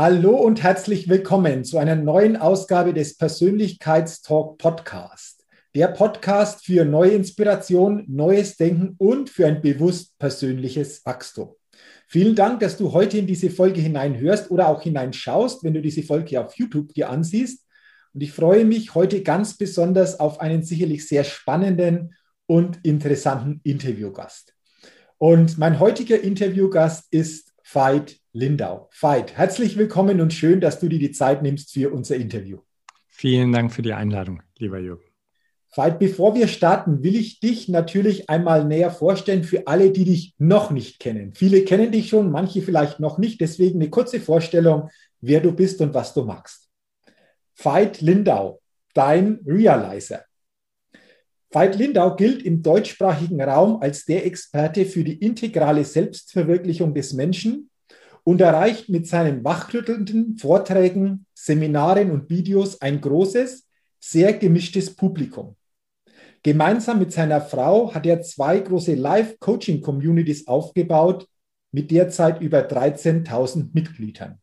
[0.00, 5.44] Hallo und herzlich willkommen zu einer neuen Ausgabe des Persönlichkeitstalk Podcast.
[5.74, 11.56] Der Podcast für neue Inspiration, neues Denken und für ein bewusst persönliches Wachstum.
[12.06, 16.04] Vielen Dank, dass du heute in diese Folge hineinhörst oder auch hineinschaust, wenn du diese
[16.04, 17.66] Folge auf YouTube dir ansiehst.
[18.14, 22.14] Und ich freue mich heute ganz besonders auf einen sicherlich sehr spannenden
[22.46, 24.54] und interessanten Interviewgast.
[25.16, 28.88] Und mein heutiger Interviewgast ist Veit Lindau.
[28.92, 32.60] Veit, herzlich willkommen und schön, dass du dir die Zeit nimmst für unser Interview.
[33.08, 35.02] Vielen Dank für die Einladung, lieber Jürgen.
[35.74, 40.34] Veit, bevor wir starten, will ich dich natürlich einmal näher vorstellen für alle, die dich
[40.38, 41.34] noch nicht kennen.
[41.34, 43.40] Viele kennen dich schon, manche vielleicht noch nicht.
[43.40, 44.88] Deswegen eine kurze Vorstellung,
[45.20, 46.70] wer du bist und was du magst.
[47.56, 48.60] Veit Lindau,
[48.94, 50.24] dein Realizer.
[51.50, 57.68] Veit Lindau gilt im deutschsprachigen Raum als der Experte für die integrale Selbstverwirklichung des Menschen
[58.28, 63.66] und erreicht mit seinen wachrüttelnden Vorträgen, Seminaren und Videos ein großes,
[63.98, 65.56] sehr gemischtes Publikum.
[66.42, 71.26] Gemeinsam mit seiner Frau hat er zwei große Live-Coaching-Communities aufgebaut
[71.72, 74.38] mit derzeit über 13.000 Mitgliedern.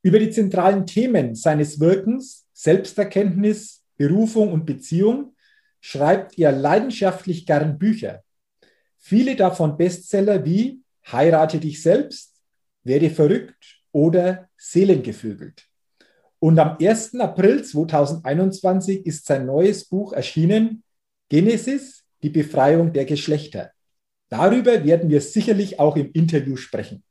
[0.00, 5.34] Über die zentralen Themen seines Wirkens, Selbsterkenntnis, Berufung und Beziehung,
[5.82, 8.22] schreibt er leidenschaftlich gern Bücher.
[8.96, 10.80] Viele davon Bestseller wie
[11.12, 12.33] Heirate dich selbst,
[12.84, 15.66] werde verrückt oder seelengevögelt.
[16.38, 17.14] Und am 1.
[17.20, 20.82] April 2021 ist sein neues Buch erschienen,
[21.30, 23.70] Genesis, die Befreiung der Geschlechter.
[24.28, 27.02] Darüber werden wir sicherlich auch im Interview sprechen.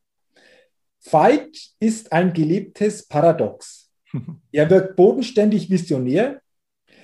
[1.04, 3.92] Veit ist ein gelebtes Paradox.
[4.52, 6.42] Er wirkt bodenständig visionär,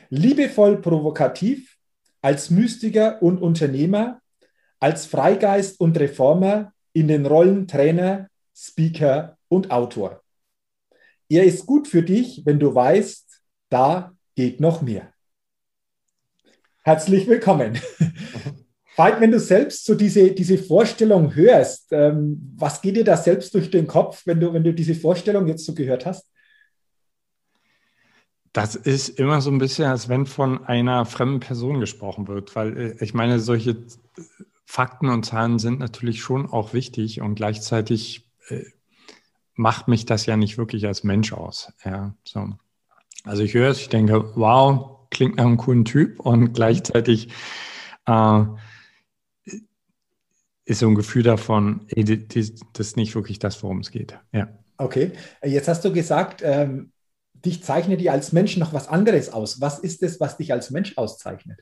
[0.09, 1.77] liebevoll provokativ,
[2.21, 4.21] als Mystiker und Unternehmer,
[4.79, 8.28] als Freigeist und Reformer in den Rollen Trainer,
[8.61, 10.21] Speaker und Autor.
[11.29, 15.13] Er ist gut für dich, wenn du weißt, da geht noch mehr.
[16.83, 17.79] Herzlich willkommen.
[18.97, 23.53] Veit, wenn du selbst so diese, diese Vorstellung hörst, ähm, was geht dir da selbst
[23.53, 26.29] durch den Kopf, wenn du, wenn du diese Vorstellung jetzt so gehört hast?
[28.51, 32.77] Das ist immer so ein bisschen, als wenn von einer fremden Person gesprochen wird, weil
[32.77, 33.77] äh, ich meine, solche
[34.65, 38.28] Fakten und Zahlen sind natürlich schon auch wichtig und gleichzeitig
[39.55, 41.73] macht mich das ja nicht wirklich als Mensch aus.
[41.83, 42.49] Ja, so.
[43.25, 47.29] Also ich höre es, ich denke, wow, klingt nach einem coolen Typ und gleichzeitig
[48.05, 48.43] äh,
[50.65, 54.17] ist so ein Gefühl davon, ey, das ist nicht wirklich das, worum es geht.
[54.31, 54.47] Ja.
[54.77, 55.11] Okay,
[55.43, 56.93] jetzt hast du gesagt, ähm,
[57.33, 59.59] dich zeichnet dir als Mensch noch was anderes aus.
[59.59, 61.59] Was ist es, was dich als Mensch auszeichnet?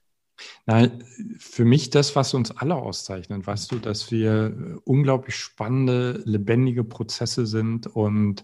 [0.66, 0.90] Na,
[1.38, 7.46] für mich das, was uns alle auszeichnet, weißt du, dass wir unglaublich spannende, lebendige Prozesse
[7.46, 8.44] sind und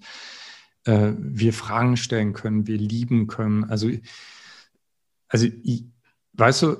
[0.85, 3.65] äh, wir Fragen stellen können, wir lieben können.
[3.65, 3.89] Also,
[5.27, 5.85] also ich,
[6.33, 6.77] weißt du,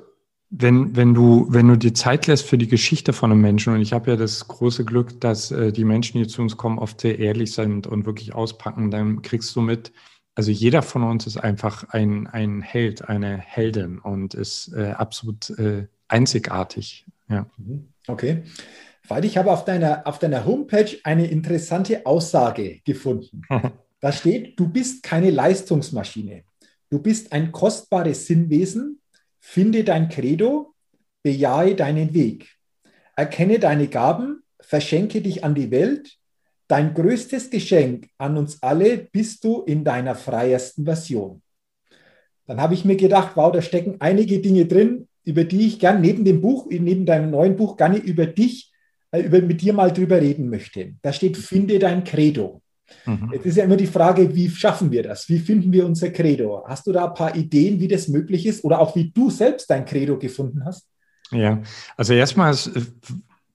[0.55, 3.81] wenn, wenn, du, wenn du dir Zeit lässt für die Geschichte von einem Menschen, und
[3.81, 7.01] ich habe ja das große Glück, dass äh, die Menschen, die zu uns kommen, oft
[7.01, 9.91] sehr ehrlich sind und wirklich auspacken, dann kriegst du mit,
[10.35, 15.49] also jeder von uns ist einfach ein, ein Held, eine Heldin und ist äh, absolut
[15.51, 17.05] äh, einzigartig.
[17.29, 17.47] Ja.
[17.57, 17.89] Mhm.
[18.07, 18.43] Okay.
[19.07, 23.41] Weil ich habe auf deiner, auf deiner Homepage eine interessante Aussage gefunden.
[23.99, 26.43] da steht, du bist keine Leistungsmaschine.
[26.89, 29.01] Du bist ein kostbares Sinnwesen.
[29.39, 30.73] Finde dein Credo,
[31.21, 32.55] bejahe deinen Weg.
[33.15, 36.17] Erkenne deine Gaben, verschenke dich an die Welt
[36.67, 41.41] Dein größtes Geschenk an uns alle bist du in deiner freiesten Version.
[42.45, 46.01] Dann habe ich mir gedacht, wow, da stecken einige Dinge drin, über die ich gern
[46.01, 48.71] neben dem Buch, neben deinem neuen Buch, gerne über dich,
[49.11, 50.95] äh, über, mit dir mal drüber reden möchte.
[51.01, 52.61] Da steht, finde dein Credo.
[53.05, 53.31] Mhm.
[53.33, 55.29] Jetzt ist ja immer die Frage, wie schaffen wir das?
[55.29, 56.63] Wie finden wir unser Credo?
[56.67, 59.69] Hast du da ein paar Ideen, wie das möglich ist oder auch wie du selbst
[59.69, 60.87] dein Credo gefunden hast?
[61.31, 61.61] Ja,
[61.95, 62.81] also erstmal äh,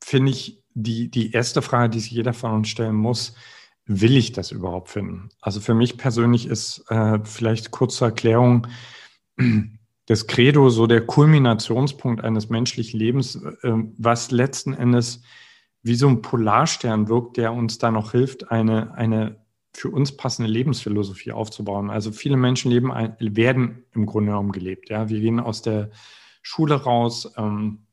[0.02, 3.34] finde ich die, die erste Frage, die sich jeder von uns stellen muss,
[3.86, 5.30] will ich das überhaupt finden?
[5.40, 8.66] Also für mich persönlich ist äh, vielleicht kurze Erklärung,
[10.06, 15.22] das Credo so der Kulminationspunkt eines menschlichen Lebens, äh, was letzten Endes
[15.82, 19.36] wie so ein Polarstern wirkt, der uns da noch hilft, eine, eine
[19.72, 21.90] für uns passende Lebensphilosophie aufzubauen.
[21.90, 24.90] Also viele Menschen leben, werden im Grunde genommen gelebt.
[24.90, 25.90] Ja, wir gehen aus der
[26.42, 27.32] Schule raus.
[27.36, 27.86] Ähm,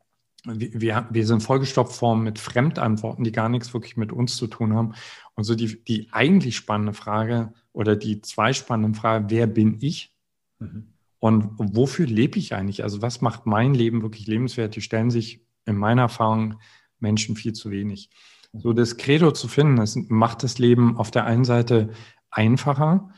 [0.46, 4.74] wir, wir sind vollgestopft worden mit Fremdantworten, die gar nichts wirklich mit uns zu tun
[4.74, 4.94] haben.
[5.36, 10.16] Und so die, die eigentlich spannende Frage oder die zwei spannenden Fragen, wer bin ich?
[10.60, 10.94] Mhm.
[11.20, 12.84] Und wofür lebe ich eigentlich?
[12.84, 14.76] Also was macht mein Leben wirklich lebenswert?
[14.76, 16.60] Die stellen sich in meiner Erfahrung
[17.00, 18.10] Menschen viel zu wenig.
[18.54, 21.90] So das Credo zu finden, das macht das Leben auf der einen Seite
[22.30, 23.10] einfacher,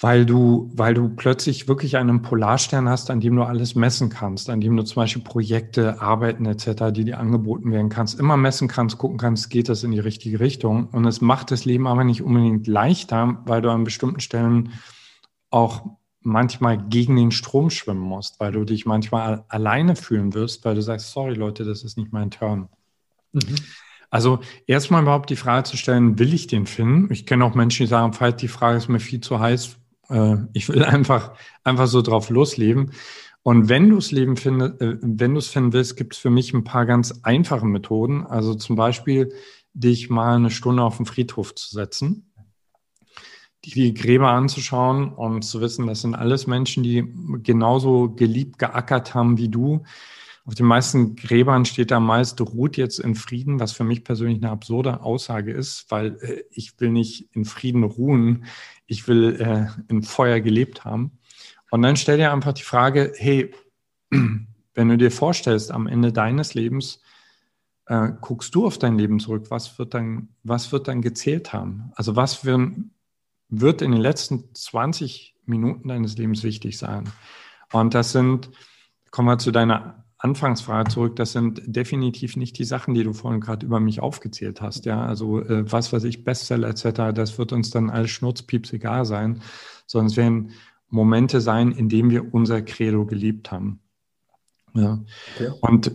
[0.00, 4.48] weil du, weil du plötzlich wirklich einen Polarstern hast, an dem du alles messen kannst,
[4.48, 8.68] an dem du zum Beispiel Projekte, Arbeiten etc., die dir angeboten werden kannst, immer messen
[8.68, 10.88] kannst, gucken kannst, geht das in die richtige Richtung.
[10.92, 14.72] Und es macht das Leben aber nicht unbedingt leichter, weil du an bestimmten Stellen
[15.50, 15.84] auch
[16.20, 20.82] manchmal gegen den Strom schwimmen musst, weil du dich manchmal alleine fühlen wirst, weil du
[20.82, 22.68] sagst, sorry Leute, das ist nicht mein Turn.
[23.32, 23.56] Mhm.
[24.10, 27.12] Also erstmal überhaupt die Frage zu stellen, will ich den finden?
[27.12, 29.76] Ich kenne auch Menschen, die sagen, falls die Frage ist mir viel zu heiß,
[30.08, 31.34] äh, ich will einfach,
[31.64, 32.92] einfach so drauf losleben.
[33.42, 36.30] Und wenn du es Leben findest, äh, wenn du es finden willst, gibt es für
[36.30, 38.26] mich ein paar ganz einfache Methoden.
[38.26, 39.32] Also zum Beispiel,
[39.74, 42.28] dich mal eine Stunde auf den Friedhof zu setzen
[43.64, 47.04] die Gräber anzuschauen und zu wissen, das sind alles Menschen, die
[47.42, 49.82] genauso geliebt geackert haben wie du.
[50.44, 54.38] Auf den meisten Gräbern steht da meist, ruht jetzt in Frieden, was für mich persönlich
[54.38, 58.44] eine absurde Aussage ist, weil äh, ich will nicht in Frieden ruhen,
[58.88, 61.18] ich will äh, in Feuer gelebt haben.
[61.70, 63.54] Und dann stell dir einfach die Frage, hey,
[64.10, 67.00] wenn du dir vorstellst, am Ende deines Lebens
[67.86, 71.92] äh, guckst du auf dein Leben zurück, was wird dann, was wird dann gezählt haben?
[71.94, 72.90] Also was ein
[73.50, 77.10] wird in den letzten 20 Minuten deines Lebens wichtig sein.
[77.72, 78.50] Und das sind,
[79.10, 83.40] kommen wir zu deiner Anfangsfrage zurück, das sind definitiv nicht die Sachen, die du vorhin
[83.40, 84.84] gerade über mich aufgezählt hast.
[84.84, 89.04] Ja, also äh, was weiß ich, Bestseller etc., das wird uns dann alles schnurzpieps egal
[89.04, 89.42] sein,
[89.86, 90.50] sondern es werden
[90.88, 93.80] Momente sein, in denen wir unser Credo geliebt haben.
[94.74, 95.04] Ja.
[95.36, 95.52] Okay.
[95.60, 95.92] Und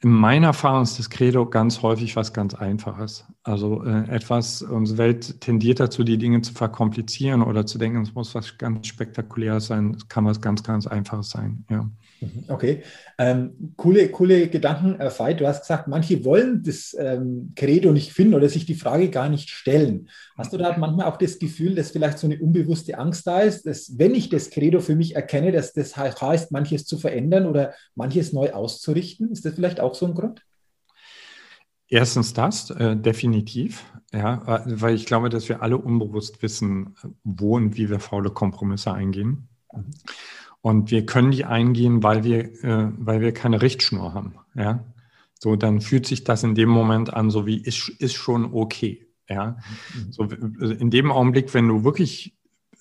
[0.00, 3.24] in meiner Erfahrung ist das Credo ganz häufig was ganz Einfaches.
[3.42, 8.14] Also äh, etwas, unsere Welt tendiert dazu, die Dinge zu verkomplizieren oder zu denken, es
[8.14, 9.94] muss was ganz Spektakuläres sein.
[9.96, 11.64] Es kann was ganz, ganz Einfaches sein.
[11.68, 11.90] Ja.
[12.20, 12.82] Mhm, okay,
[13.16, 15.40] ähm, coole, coole Gedanken, äh, Veit.
[15.40, 19.28] Du hast gesagt, manche wollen das ähm, Credo nicht finden oder sich die Frage gar
[19.28, 20.08] nicht stellen.
[20.36, 23.66] Hast du da manchmal auch das Gefühl, dass vielleicht so eine unbewusste Angst da ist,
[23.66, 27.74] dass wenn ich das Credo für mich erkenne, dass das heißt, manches zu verändern oder
[27.94, 29.30] manches neu auszurichten?
[29.30, 30.42] Ist das vielleicht auch so ein Grund?
[31.88, 36.94] Erstens das, äh, definitiv, ja, weil ich glaube, dass wir alle unbewusst wissen,
[37.24, 39.48] wo und wie wir faule Kompromisse eingehen.
[39.72, 39.86] Mhm.
[40.68, 44.34] Und wir können die eingehen, weil wir, äh, weil wir keine Richtschnur haben.
[44.54, 44.84] Ja?
[45.38, 49.06] So, dann fühlt sich das in dem Moment an, so wie ist, ist schon okay.
[49.30, 49.56] Ja?
[49.94, 50.12] Mhm.
[50.12, 52.36] So, in dem Augenblick, wenn du wirklich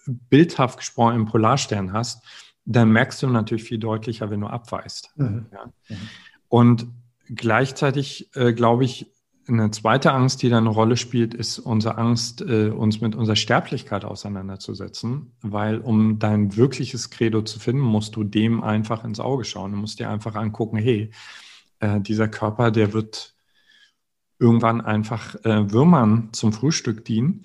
[0.05, 2.25] bildhaft gesprochen im Polarstern hast,
[2.65, 5.13] dann merkst du natürlich viel deutlicher, wenn du abweist.
[5.15, 5.45] Mhm.
[5.53, 5.67] Ja?
[5.87, 5.95] Mhm.
[6.49, 6.87] Und
[7.29, 9.13] gleichzeitig, äh, glaube ich,
[9.47, 13.35] eine zweite Angst, die da eine Rolle spielt, ist unsere Angst, äh, uns mit unserer
[13.35, 15.31] Sterblichkeit auseinanderzusetzen.
[15.42, 19.71] Weil um dein wirkliches Credo zu finden, musst du dem einfach ins Auge schauen.
[19.71, 21.11] Du musst dir einfach angucken, hey,
[21.80, 23.35] äh, dieser Körper, der wird
[24.39, 27.44] irgendwann einfach äh, Würmern zum Frühstück dienen.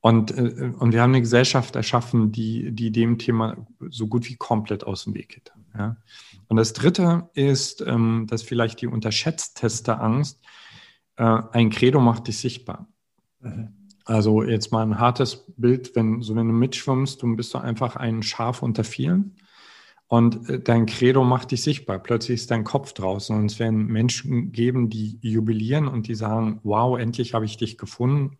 [0.00, 3.56] Und, und wir haben eine Gesellschaft erschaffen, die, die dem Thema
[3.88, 5.54] so gut wie komplett aus dem Weg geht.
[5.74, 5.96] Ja?
[6.48, 10.40] Und das Dritte ist, ähm, dass vielleicht die unterschätzteste Angst,
[11.16, 12.88] äh, ein Credo macht dich sichtbar.
[13.40, 13.68] Mhm.
[14.04, 17.96] Also jetzt mal ein hartes Bild, wenn, so wenn du mitschwimmst, du bist du einfach
[17.96, 19.36] ein Schaf unter vielen
[20.08, 21.98] und äh, dein Credo macht dich sichtbar.
[21.98, 26.60] Plötzlich ist dein Kopf draußen und es werden Menschen geben, die jubilieren und die sagen,
[26.62, 28.38] wow, endlich habe ich dich gefunden.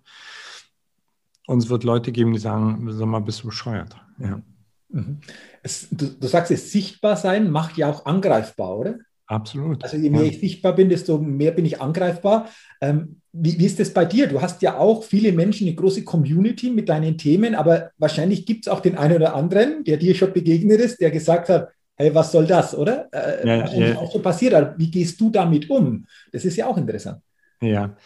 [1.47, 3.97] Und es wird Leute geben, die sagen, sag mal, bist du bescheuert.
[4.19, 4.40] Ja.
[4.88, 5.21] Mhm.
[5.62, 8.99] Es, du, du sagst es, sichtbar sein macht ja auch angreifbar, oder?
[9.26, 9.83] Absolut.
[9.83, 12.49] Also je mehr ich sichtbar bin, desto mehr bin ich angreifbar.
[12.81, 14.26] Ähm, wie, wie, ist das bei dir?
[14.26, 18.66] Du hast ja auch viele Menschen, eine große Community mit deinen Themen, aber wahrscheinlich gibt
[18.66, 22.14] es auch den einen oder anderen, der dir schon begegnet ist, der gesagt hat, hey,
[22.14, 23.09] was soll das, oder?
[23.12, 23.97] Äh, ja, ja.
[23.97, 24.54] auch so passiert.
[24.54, 26.07] Aber wie gehst du damit um?
[26.33, 27.21] Das ist ja auch interessant.
[27.61, 27.97] Ja.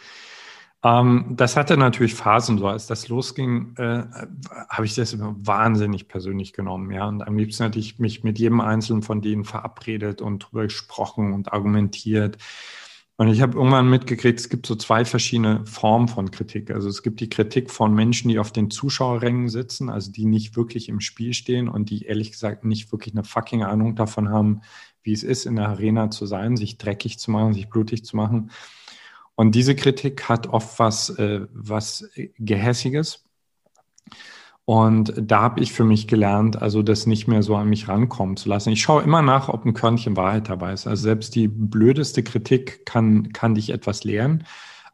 [0.83, 2.67] Ähm, das hatte natürlich Phasen so.
[2.67, 4.03] Als das losging, äh,
[4.69, 6.91] habe ich das wahnsinnig persönlich genommen.
[6.91, 7.07] Ja?
[7.07, 11.33] Und am liebsten hatte ich mich mit jedem einzelnen von denen verabredet und drüber gesprochen
[11.33, 12.37] und argumentiert.
[13.17, 16.71] Und ich habe irgendwann mitgekriegt, es gibt so zwei verschiedene Formen von Kritik.
[16.71, 20.55] Also es gibt die Kritik von Menschen, die auf den Zuschauerrängen sitzen, also die nicht
[20.55, 24.61] wirklich im Spiel stehen und die ehrlich gesagt nicht wirklich eine fucking Ahnung davon haben,
[25.03, 28.15] wie es ist, in der Arena zu sein, sich dreckig zu machen, sich blutig zu
[28.15, 28.51] machen.
[29.39, 33.23] Und diese Kritik hat oft was, äh, was Gehässiges.
[34.65, 38.35] Und da habe ich für mich gelernt, also das nicht mehr so an mich rankommen
[38.35, 38.71] zu lassen.
[38.71, 40.87] Ich schaue immer nach, ob ein Körnchen Wahrheit dabei ist.
[40.87, 44.43] Also selbst die blödeste Kritik kann, kann dich etwas lehren.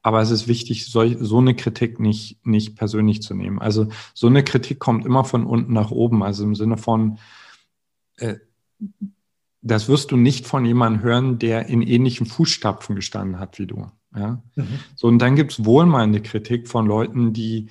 [0.03, 3.57] Aber es ist wichtig, so, so eine Kritik nicht, nicht persönlich zu nehmen.
[3.59, 6.21] Also so eine Kritik kommt immer von unten nach oben.
[6.21, 7.17] Also im Sinne von,
[8.17, 8.35] äh,
[9.63, 13.87] das wirst du nicht von jemandem hören, der in ähnlichen Fußstapfen gestanden hat wie du.
[14.17, 14.41] Ja?
[14.55, 14.79] Mhm.
[14.95, 17.67] So, und dann gibt es wohlmeinende Kritik von Leuten, die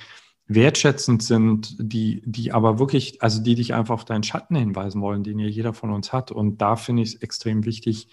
[0.47, 5.25] wertschätzend sind, die, die aber wirklich, also die dich einfach auf deinen Schatten hinweisen wollen,
[5.25, 6.31] den ja jeder von uns hat.
[6.31, 8.09] Und da finde ich es extrem wichtig,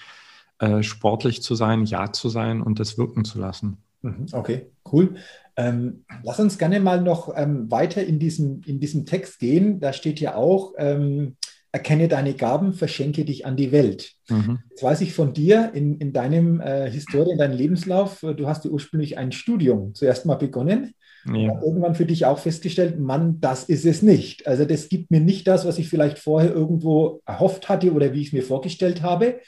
[0.60, 3.78] äh, sportlich zu sein, ja zu sein und das wirken zu lassen.
[4.02, 4.28] Mhm.
[4.32, 5.16] Okay, cool.
[5.58, 9.80] Ähm, lass uns gerne mal noch ähm, weiter in diesem, in diesem Text gehen.
[9.80, 11.36] Da steht ja auch, ähm,
[11.72, 14.14] erkenne deine Gaben, verschenke dich an die Welt.
[14.30, 14.60] Mhm.
[14.70, 18.48] Jetzt weiß ich von dir in, in deinem äh, Historie, in deinem Lebenslauf, äh, du
[18.48, 20.94] hast ja ursprünglich ein Studium zuerst mal begonnen.
[21.26, 21.62] Ja.
[21.62, 24.48] Irgendwann für dich auch festgestellt, Mann, das ist es nicht.
[24.48, 28.22] Also das gibt mir nicht das, was ich vielleicht vorher irgendwo erhofft hatte oder wie
[28.22, 29.40] ich es mir vorgestellt habe.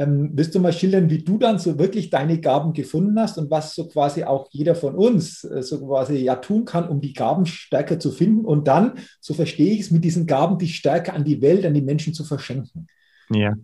[0.00, 3.50] Ähm, willst du mal schildern, wie du dann so wirklich deine Gaben gefunden hast und
[3.50, 7.12] was so quasi auch jeder von uns äh, so quasi ja tun kann, um die
[7.12, 11.12] Gaben stärker zu finden und dann, so verstehe ich es, mit diesen Gaben die stärker
[11.12, 12.86] an die Welt, an die Menschen zu verschenken?
[13.30, 13.54] Ja,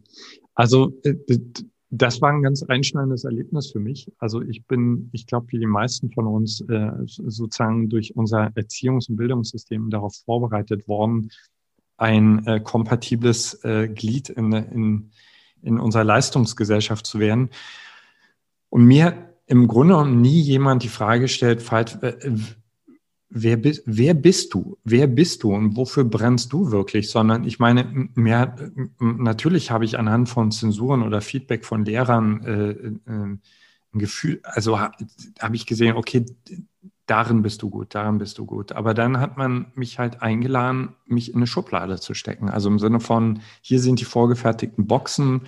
[0.55, 1.14] also äh,
[1.88, 4.12] das war ein ganz einschneidendes Erlebnis für mich.
[4.19, 9.09] Also ich bin, ich glaube, wie die meisten von uns äh, sozusagen durch unser Erziehungs-
[9.09, 11.31] und Bildungssystem darauf vorbereitet worden,
[11.97, 15.11] ein äh, kompatibles äh, Glied in, in
[15.62, 17.50] in unserer Leistungsgesellschaft zu werden.
[18.68, 21.98] Und mir im Grunde genommen nie jemand die Frage gestellt, Veit,
[23.28, 24.78] wer, bist, wer bist du?
[24.84, 27.10] Wer bist du und wofür brennst du wirklich?
[27.10, 28.56] Sondern ich meine, mehr,
[28.98, 32.70] natürlich habe ich anhand von Zensuren oder Feedback von Lehrern äh,
[33.10, 33.38] äh,
[33.94, 36.26] ein Gefühl, also habe ich gesehen, okay,
[37.06, 38.72] darin bist du gut, darin bist du gut.
[38.72, 42.48] Aber dann hat man mich halt eingeladen, mich in eine Schublade zu stecken.
[42.48, 45.42] Also im Sinne von, hier sind die vorgefertigten Boxen.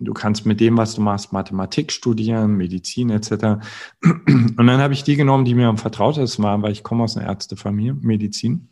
[0.00, 3.32] Du kannst mit dem, was du machst, Mathematik studieren, Medizin etc.
[4.02, 7.16] Und dann habe ich die genommen, die mir am vertrautesten waren, weil ich komme aus
[7.16, 8.68] einer Ärztefamilie, Medizin.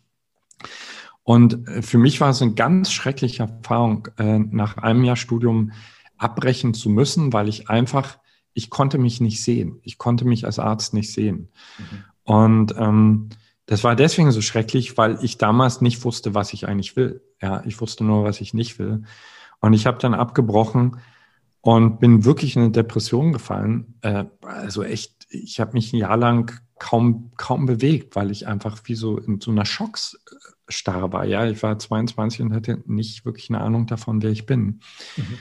[1.23, 5.73] Und äh, für mich war es eine ganz schreckliche Erfahrung, äh, nach einem Jahr Studium
[6.17, 8.19] abbrechen zu müssen, weil ich einfach,
[8.55, 9.81] ich konnte mich nicht sehen.
[9.83, 11.51] Ich konnte mich als Arzt nicht sehen.
[11.79, 12.05] Mhm.
[12.27, 13.31] Und ähm,
[13.67, 17.23] das war deswegen so schrecklich, weil ich damals nicht wusste, was ich eigentlich will.
[17.41, 19.05] Ja, ich wusste nur, was ich nicht will.
[19.61, 20.99] Und ich habe dann abgebrochen
[21.61, 23.99] und bin wirklich in eine Depression gefallen.
[24.03, 28.81] Äh, also echt, ich habe mich ein Jahr lang kaum, kaum bewegt, weil ich einfach
[28.85, 31.25] wie so in so einer Schocksstarre war.
[31.25, 34.81] Ja, ich war 22 und hatte nicht wirklich eine Ahnung davon, wer ich bin.
[35.17, 35.39] Mhm.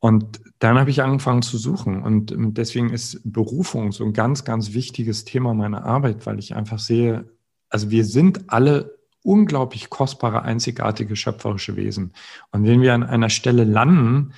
[0.00, 2.02] Und dann habe ich angefangen zu suchen.
[2.02, 6.78] Und deswegen ist Berufung so ein ganz, ganz wichtiges Thema meiner Arbeit, weil ich einfach
[6.78, 7.28] sehe,
[7.68, 12.12] also wir sind alle unglaublich kostbare, einzigartige, schöpferische Wesen.
[12.52, 14.32] Und wenn wir an einer Stelle landen,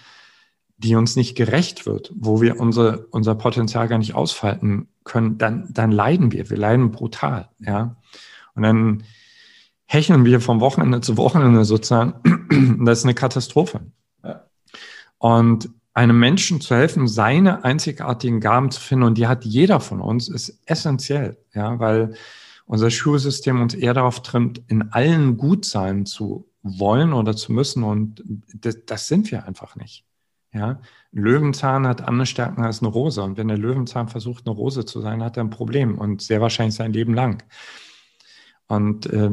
[0.78, 5.68] die uns nicht gerecht wird, wo wir unsere, unser Potenzial gar nicht ausfalten können, dann,
[5.70, 6.48] dann leiden wir.
[6.48, 7.96] Wir leiden brutal, ja.
[8.54, 9.02] Und dann
[9.84, 12.14] hecheln wir vom Wochenende zu Wochenende sozusagen.
[12.84, 13.80] Das ist eine Katastrophe.
[15.20, 20.00] Und einem Menschen zu helfen, seine einzigartigen Gaben zu finden, und die hat jeder von
[20.00, 22.14] uns, ist essentiell, ja, weil
[22.64, 27.82] unser Schulsystem uns eher darauf trimmt, in allen gut sein zu wollen oder zu müssen,
[27.82, 28.24] und
[28.54, 30.06] das, das sind wir einfach nicht.
[30.52, 30.80] Ja,
[31.12, 33.22] ein Löwenzahn hat andere Stärken als eine Rose.
[33.22, 36.40] Und wenn der Löwenzahn versucht, eine Rose zu sein, hat er ein Problem und sehr
[36.40, 37.44] wahrscheinlich sein Leben lang.
[38.66, 39.30] Und äh,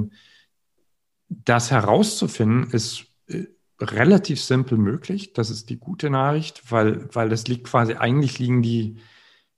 [1.29, 3.45] das herauszufinden, ist äh,
[3.79, 5.33] relativ simpel möglich.
[5.33, 8.97] Das ist die gute Nachricht, weil, weil das liegt quasi, eigentlich liegen die,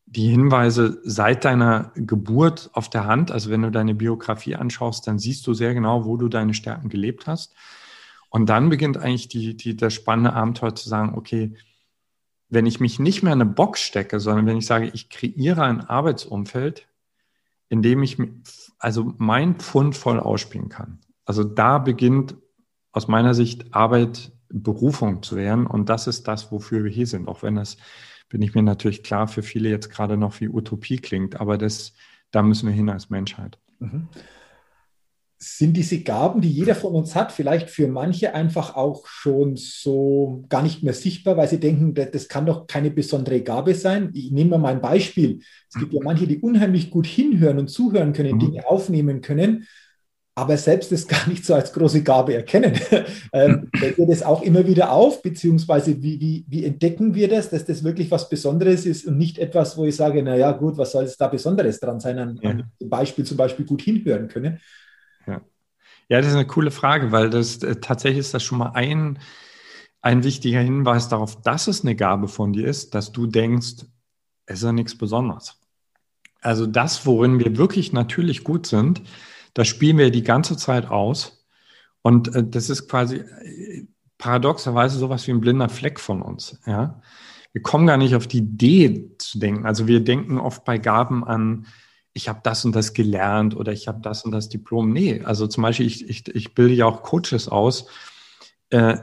[0.06, 3.32] die Hinweise seit deiner Geburt auf der Hand.
[3.32, 6.90] Also wenn du deine Biografie anschaust, dann siehst du sehr genau, wo du deine Stärken
[6.90, 7.54] gelebt hast.
[8.30, 11.56] Und dann beginnt eigentlich die, die, das spannende Abenteuer zu sagen, okay,
[12.50, 15.64] wenn ich mich nicht mehr in eine Box stecke, sondern wenn ich sage, ich kreiere
[15.64, 16.88] ein Arbeitsumfeld,
[17.70, 18.18] in dem ich
[18.80, 21.00] also mein Pfund voll ausspielen kann.
[21.26, 22.36] Also da beginnt
[22.92, 25.68] aus meiner Sicht Arbeit Berufung zu werden.
[25.68, 27.28] Und das ist das, wofür wir hier sind.
[27.28, 27.78] Auch wenn das
[28.30, 31.94] bin ich mir natürlich klar, für viele jetzt gerade noch wie Utopie klingt, aber das,
[32.32, 33.58] da müssen wir hin als Menschheit.
[33.80, 34.08] Mhm
[35.42, 40.44] sind diese Gaben, die jeder von uns hat, vielleicht für manche einfach auch schon so
[40.50, 44.10] gar nicht mehr sichtbar, weil sie denken, das kann doch keine besondere Gabe sein.
[44.14, 45.40] Ich nehme mal ein Beispiel.
[45.70, 48.40] Es gibt ja manche, die unheimlich gut hinhören und zuhören können, mhm.
[48.40, 49.66] Dinge aufnehmen können,
[50.40, 52.80] aber selbst das gar nicht so als große Gabe erkennen.
[53.34, 57.50] ähm, fällt wir das auch immer wieder auf, beziehungsweise wie, wie, wie entdecken wir das,
[57.50, 60.94] dass das wirklich was Besonderes ist und nicht etwas, wo ich sage, naja gut, was
[60.94, 62.52] soll es da Besonderes dran sein, an, ja.
[62.52, 64.60] an Beispiel zum Beispiel gut hinhören können.
[65.28, 65.42] Ja.
[66.08, 69.20] ja, das ist eine coole Frage, weil das äh, tatsächlich ist das schon mal ein,
[70.02, 73.86] ein wichtiger Hinweis darauf, dass es eine Gabe von dir ist, dass du denkst,
[74.46, 75.60] es ist ja nichts Besonderes.
[76.42, 79.02] Also das, worin wir wirklich natürlich gut sind,
[79.54, 81.46] das spielen wir die ganze Zeit aus.
[82.02, 83.88] Und äh, das ist quasi äh,
[84.18, 86.60] paradoxerweise sowas wie ein blinder Fleck von uns.
[86.66, 87.02] Ja?
[87.54, 89.66] Wir kommen gar nicht auf die Idee zu denken.
[89.66, 91.66] Also wir denken oft bei Gaben an,
[92.14, 94.92] ich habe das und das gelernt oder ich habe das und das Diplom.
[94.92, 97.88] Nee, also zum Beispiel, ich, ich, ich bilde ja auch Coaches aus.
[98.70, 98.98] Äh,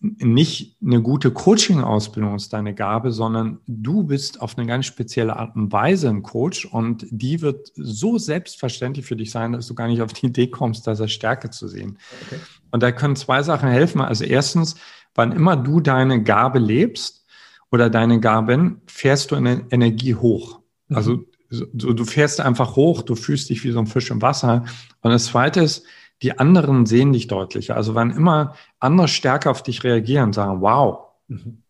[0.00, 5.56] nicht eine gute Coaching-Ausbildung ist deine Gabe, sondern du bist auf eine ganz spezielle Art
[5.56, 9.88] und Weise ein Coach und die wird so selbstverständlich für dich sein, dass du gar
[9.88, 11.98] nicht auf die Idee kommst, das als Stärke zu sehen.
[12.26, 12.40] Okay.
[12.70, 14.00] Und da können zwei Sachen helfen.
[14.00, 14.76] Also erstens,
[15.14, 17.26] wann immer du deine Gabe lebst
[17.70, 20.60] oder deine Gaben, fährst du eine Energie hoch.
[20.88, 24.22] Also mhm du, du fährst einfach hoch, du fühlst dich wie so ein Fisch im
[24.22, 24.64] Wasser.
[25.02, 25.84] Und das Zweite ist,
[26.22, 27.76] die anderen sehen dich deutlicher.
[27.76, 31.62] Also wenn immer andere stärker auf dich reagieren, sagen, wow, mhm.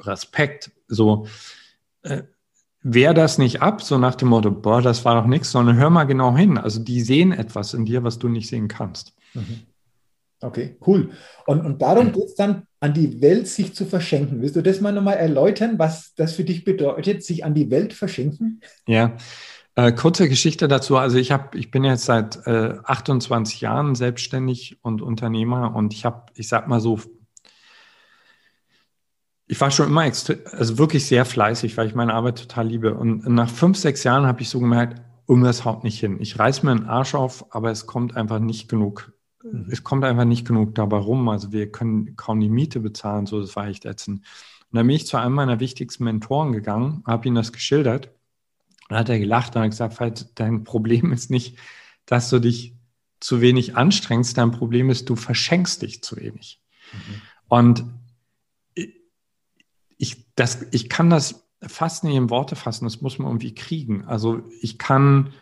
[0.00, 1.26] Respekt, so,
[2.02, 2.22] äh,
[2.82, 5.90] wehr das nicht ab, so nach dem Motto, boah, das war doch nichts, sondern hör
[5.90, 6.56] mal genau hin.
[6.56, 9.14] Also die sehen etwas in dir, was du nicht sehen kannst.
[9.34, 9.66] Mhm.
[10.42, 11.10] Okay, cool.
[11.46, 14.40] Und, und darum geht es dann, an die Welt sich zu verschenken.
[14.40, 17.92] Willst du das mal nochmal erläutern, was das für dich bedeutet, sich an die Welt
[17.92, 18.62] verschenken?
[18.86, 19.18] Ja,
[19.88, 20.96] äh, kurze Geschichte dazu.
[20.96, 26.04] Also ich habe, ich bin jetzt seit äh, 28 Jahren selbstständig und Unternehmer und ich
[26.04, 27.00] habe, ich sag mal so,
[29.46, 32.94] ich war schon immer also wirklich sehr fleißig, weil ich meine Arbeit total liebe.
[32.94, 36.18] Und nach fünf, sechs Jahren habe ich so gemerkt, irgendwas haut nicht hin.
[36.20, 39.68] Ich reiß mir einen Arsch auf, aber es kommt einfach nicht genug Mhm.
[39.70, 41.28] es kommt einfach nicht genug dabei rum.
[41.28, 44.20] Also wir können kaum die Miete bezahlen, so das war echt ätzend.
[44.70, 48.10] Und dann bin ich zu einem meiner wichtigsten Mentoren gegangen, habe ihm das geschildert.
[48.90, 51.56] Dann hat er gelacht und hat gesagt, dein Problem ist nicht,
[52.06, 52.74] dass du dich
[53.20, 56.60] zu wenig anstrengst, dein Problem ist, du verschenkst dich zu wenig.
[56.92, 57.22] Mhm.
[57.48, 57.84] Und
[59.96, 64.04] ich, das, ich kann das fast nicht in Worte fassen, das muss man irgendwie kriegen.
[64.06, 65.32] Also ich kann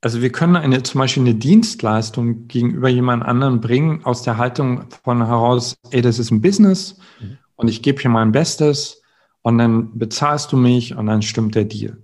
[0.00, 4.84] also wir können eine, zum Beispiel eine Dienstleistung gegenüber jemand anderen bringen aus der Haltung
[5.02, 7.38] von heraus, ey, das ist ein Business mhm.
[7.56, 9.02] und ich gebe hier mein Bestes
[9.46, 12.02] und dann bezahlst du mich und dann stimmt der Deal.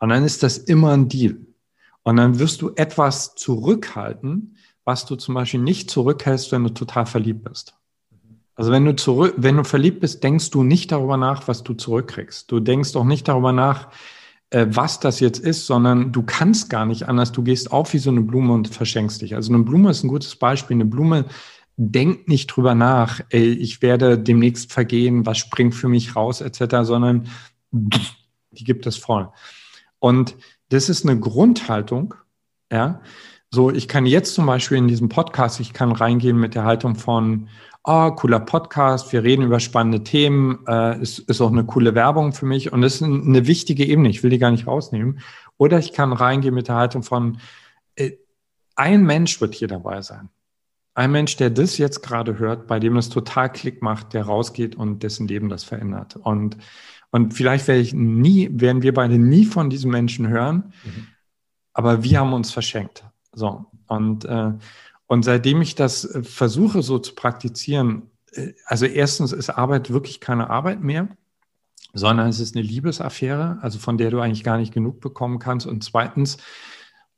[0.00, 1.36] Und dann ist das immer ein Deal.
[2.02, 7.06] Und dann wirst du etwas zurückhalten, was du zum Beispiel nicht zurückhältst, wenn du total
[7.06, 7.76] verliebt bist.
[8.56, 11.74] Also wenn du zurück, wenn du verliebt bist, denkst du nicht darüber nach, was du
[11.74, 12.50] zurückkriegst.
[12.50, 13.86] Du denkst auch nicht darüber nach,
[14.50, 17.30] äh, was das jetzt ist, sondern du kannst gar nicht anders.
[17.30, 19.36] Du gehst auf wie so eine Blume und verschenkst dich.
[19.36, 20.74] Also eine Blume ist ein gutes Beispiel.
[20.74, 21.26] Eine Blume
[21.76, 26.76] denkt nicht drüber nach, ey, ich werde demnächst vergehen, was springt für mich raus, etc.,
[26.82, 27.28] sondern
[27.72, 29.28] die gibt es voll.
[29.98, 30.36] Und
[30.68, 32.14] das ist eine Grundhaltung,
[32.70, 33.00] ja.
[33.54, 36.94] So, ich kann jetzt zum Beispiel in diesem Podcast, ich kann reingehen mit der Haltung
[36.94, 37.48] von,
[37.84, 42.32] oh, cooler Podcast, wir reden über spannende Themen, äh, ist, ist auch eine coole Werbung
[42.32, 45.20] für mich und das ist eine wichtige Ebene, ich will die gar nicht rausnehmen.
[45.58, 47.38] Oder ich kann reingehen mit der Haltung von,
[47.94, 48.12] äh,
[48.74, 50.30] ein Mensch wird hier dabei sein.
[50.94, 54.74] Ein Mensch, der das jetzt gerade hört, bei dem es total Klick macht, der rausgeht
[54.74, 56.16] und dessen Leben das verändert.
[56.16, 56.58] Und,
[57.10, 61.06] und vielleicht werde ich nie, werden wir beide nie von diesem Menschen hören, mhm.
[61.72, 63.04] aber wir haben uns verschenkt.
[63.32, 63.66] So.
[63.88, 64.52] Und, äh,
[65.06, 70.20] und seitdem ich das äh, versuche so zu praktizieren, äh, also erstens ist Arbeit wirklich
[70.20, 71.08] keine Arbeit mehr,
[71.94, 75.66] sondern es ist eine Liebesaffäre, also von der du eigentlich gar nicht genug bekommen kannst.
[75.66, 76.38] Und zweitens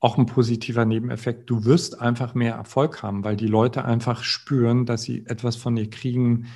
[0.05, 4.85] auch ein positiver Nebeneffekt, du wirst einfach mehr Erfolg haben, weil die Leute einfach spüren,
[4.85, 6.49] dass sie etwas von dir kriegen,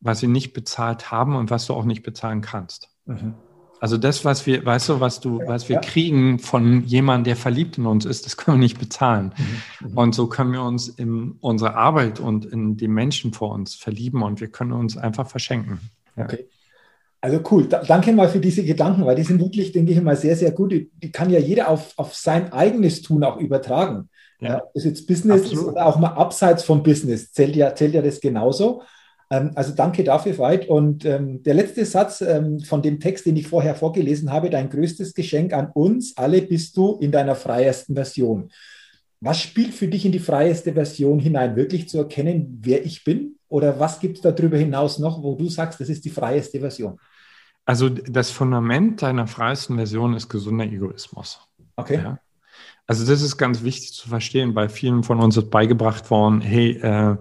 [0.00, 2.88] was sie nicht bezahlt haben und was du auch nicht bezahlen kannst.
[3.04, 3.34] Mhm.
[3.78, 5.82] Also das, was wir, weißt du, was du, was wir ja.
[5.82, 9.32] kriegen von jemandem, der verliebt in uns ist, das können wir nicht bezahlen.
[9.36, 9.88] Mhm.
[9.88, 9.98] mhm.
[9.98, 14.24] Und so können wir uns in unsere Arbeit und in die Menschen vor uns verlieben
[14.24, 15.78] und wir können uns einfach verschenken.
[16.16, 16.48] Okay.
[17.26, 20.14] Also cool, da, danke mal für diese Gedanken, weil die sind wirklich, denke ich mal,
[20.14, 20.70] sehr, sehr gut.
[20.70, 24.08] Die, die kann ja jeder auf, auf sein eigenes Tun auch übertragen.
[24.38, 24.48] Ja.
[24.48, 28.00] ja ist jetzt Business ist oder auch mal abseits vom Business, zählt ja, zählt ja
[28.00, 28.82] das genauso.
[29.28, 30.68] Ähm, also danke dafür, Veit.
[30.68, 34.70] Und ähm, der letzte Satz ähm, von dem Text, den ich vorher vorgelesen habe, dein
[34.70, 38.52] größtes Geschenk an uns alle bist du in deiner freiesten Version.
[39.18, 41.56] Was spielt für dich in die freieste Version hinein?
[41.56, 43.34] Wirklich zu erkennen, wer ich bin?
[43.48, 47.00] Oder was gibt es darüber hinaus noch, wo du sagst, das ist die freieste Version?
[47.66, 51.40] Also das Fundament deiner freiesten Version ist gesunder Egoismus.
[51.74, 51.96] Okay.
[51.96, 52.18] Ja?
[52.86, 54.54] Also das ist ganz wichtig zu verstehen.
[54.54, 57.16] Bei vielen von uns ist beigebracht worden, hey, äh,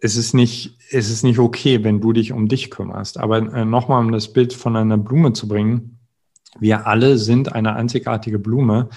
[0.00, 3.18] es ist nicht, es ist nicht okay, wenn du dich um dich kümmerst.
[3.18, 5.98] Aber äh, nochmal, um das Bild von einer Blume zu bringen,
[6.58, 8.88] wir alle sind eine einzigartige Blume.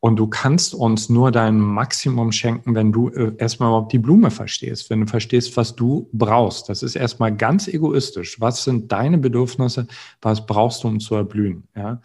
[0.00, 4.30] Und du kannst uns nur dein Maximum schenken, wenn du äh, erstmal überhaupt die Blume
[4.30, 6.70] verstehst, wenn du verstehst, was du brauchst.
[6.70, 8.40] Das ist erstmal ganz egoistisch.
[8.40, 9.86] Was sind deine Bedürfnisse?
[10.22, 11.64] Was brauchst du, um zu erblühen?
[11.76, 12.00] Ja.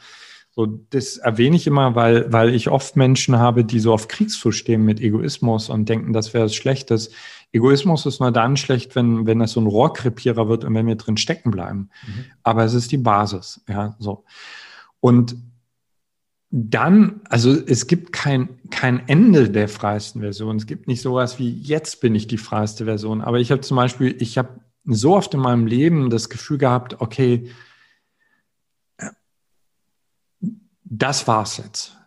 [0.51, 4.55] So, das erwähne ich immer, weil, weil ich oft Menschen habe, die so auf Kriegsfuß
[4.55, 7.11] stehen mit Egoismus und denken, das wäre was Schlechtes.
[7.51, 10.95] Egoismus ist nur dann schlecht, wenn, wenn das so ein Rohrkrepierer wird und wenn wir
[10.95, 11.89] drin stecken bleiben.
[12.05, 12.25] Mhm.
[12.43, 13.61] Aber es ist die Basis.
[13.67, 14.23] Ja, so.
[15.01, 15.35] Und
[16.51, 20.55] dann, also es gibt kein, kein Ende der freiesten Version.
[20.57, 23.21] Es gibt nicht sowas wie, jetzt bin ich die freiste Version.
[23.21, 27.01] Aber ich habe zum Beispiel, ich habe so oft in meinem Leben das Gefühl gehabt,
[27.01, 27.49] okay,
[30.83, 31.97] das war's jetzt.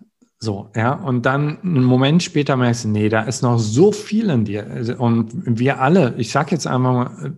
[0.41, 4.31] So, ja, und dann einen Moment später merkst du, nee, da ist noch so viel
[4.31, 4.97] in dir.
[4.99, 7.37] Und wir alle, ich sage jetzt einfach mal,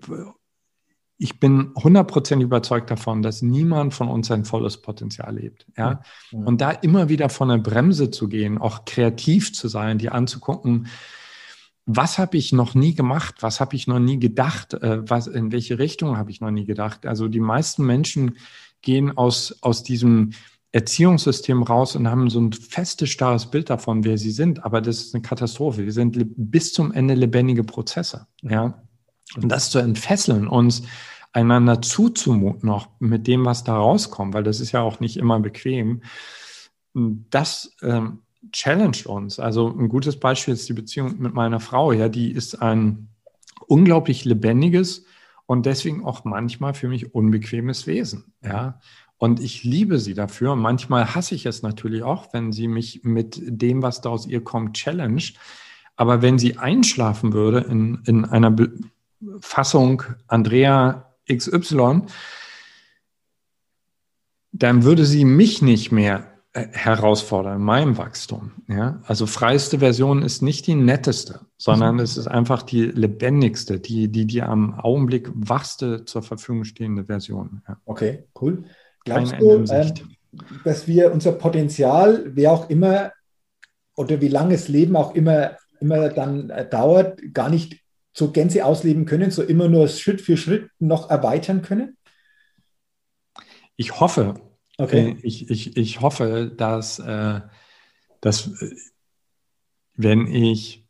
[1.23, 5.67] ich bin 100% überzeugt davon, dass niemand von uns sein volles Potenzial lebt.
[5.77, 6.01] Ja?
[6.31, 6.39] ja.
[6.39, 10.89] Und da immer wieder von der Bremse zu gehen, auch kreativ zu sein, die anzugucken,
[11.85, 15.53] was habe ich noch nie gemacht, was habe ich noch nie gedacht, äh, was, in
[15.53, 17.05] welche Richtung habe ich noch nie gedacht.
[17.05, 18.39] Also die meisten Menschen
[18.81, 20.31] gehen aus, aus diesem
[20.73, 24.65] Erziehungssystem raus und haben so ein festes, starres Bild davon, wer sie sind.
[24.65, 25.85] Aber das ist eine Katastrophe.
[25.85, 28.27] Wir sind bis zum Ende lebendige Prozesse.
[28.41, 28.83] Ja.
[29.37, 30.83] Und das zu entfesseln, uns
[31.33, 35.39] einander zuzumuten, auch mit dem, was da rauskommt, weil das ist ja auch nicht immer
[35.39, 36.03] bequem,
[36.95, 38.21] das ähm,
[38.53, 39.39] challenged uns.
[39.39, 41.93] Also ein gutes Beispiel ist die Beziehung mit meiner Frau.
[41.93, 43.09] Ja, die ist ein
[43.67, 45.05] unglaublich lebendiges
[45.47, 48.33] und deswegen auch manchmal für mich unbequemes Wesen.
[48.43, 48.81] Ja.
[49.19, 50.53] Und ich liebe sie dafür.
[50.53, 54.27] Und manchmal hasse ich es natürlich auch, wenn sie mich mit dem, was da aus
[54.27, 55.33] ihr kommt, challenge.
[55.95, 58.73] Aber wenn sie einschlafen würde in, in einer Be
[59.41, 62.03] Fassung Andrea XY,
[64.53, 68.53] dann würde sie mich nicht mehr äh, herausfordern in meinem Wachstum.
[68.67, 69.01] Ja?
[69.05, 72.01] Also freiste Version ist nicht die netteste, sondern mhm.
[72.01, 77.63] es ist einfach die lebendigste, die, die, die am Augenblick wachste zur Verfügung stehende Version.
[77.69, 77.77] Ja.
[77.85, 78.65] Okay, cool.
[79.05, 79.95] Glaubst du, ähm,
[80.65, 83.13] dass wir unser Potenzial, wer auch immer
[83.97, 87.81] oder wie lange das Leben auch immer, immer dann äh, dauert, gar nicht
[88.13, 91.97] zur Gänze ausleben können, so immer nur Schritt für Schritt noch erweitern können?
[93.77, 94.35] Ich hoffe.
[94.79, 95.11] Okay.
[95.11, 97.41] Äh, ich, ich, ich hoffe, dass, äh,
[98.21, 98.77] dass äh,
[99.95, 100.81] wenn ich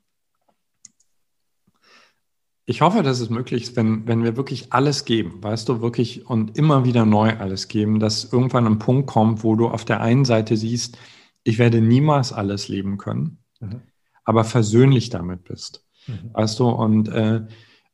[2.71, 6.31] ich hoffe, dass es möglich ist, wenn, wenn wir wirklich alles geben, weißt du, wirklich
[6.31, 10.01] und immer wieder neu alles geben, dass irgendwann ein Punkt kommt, wo du auf der
[10.01, 10.97] einen Seite siehst,
[11.43, 13.83] ich werde niemals alles leben können, mhm.
[14.25, 15.85] aber versöhnlich damit bist.
[16.07, 16.31] Mhm.
[16.33, 17.47] Weißt du, und äh,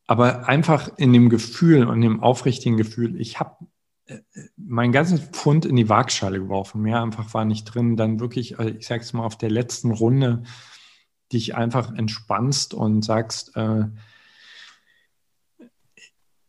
[0.06, 3.56] aber einfach in dem Gefühl und dem aufrichtigen Gefühl, ich habe
[4.06, 4.18] äh,
[4.56, 8.70] mein ganzes Pfund in die Waagschale geworfen, mehr einfach war nicht drin, dann wirklich, äh,
[8.70, 10.44] ich sag's mal, auf der letzten Runde
[11.32, 13.86] dich einfach entspannst und sagst, äh,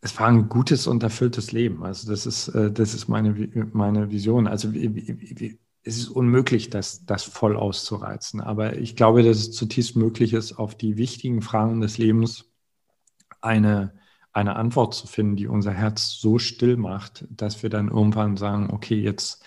[0.02, 1.84] es war ein gutes und erfülltes Leben.
[1.84, 3.34] Also das ist, äh, das ist meine,
[3.74, 4.48] meine Vision.
[4.48, 4.74] Also
[5.88, 8.42] es ist unmöglich, das, das voll auszureizen.
[8.42, 12.46] Aber ich glaube, dass es zutiefst möglich ist, auf die wichtigen Fragen des Lebens
[13.42, 13.94] eine,
[14.34, 18.70] eine Antwort zu finden, die unser Herz so still macht, dass wir dann irgendwann sagen,
[18.72, 19.44] okay, jetzt,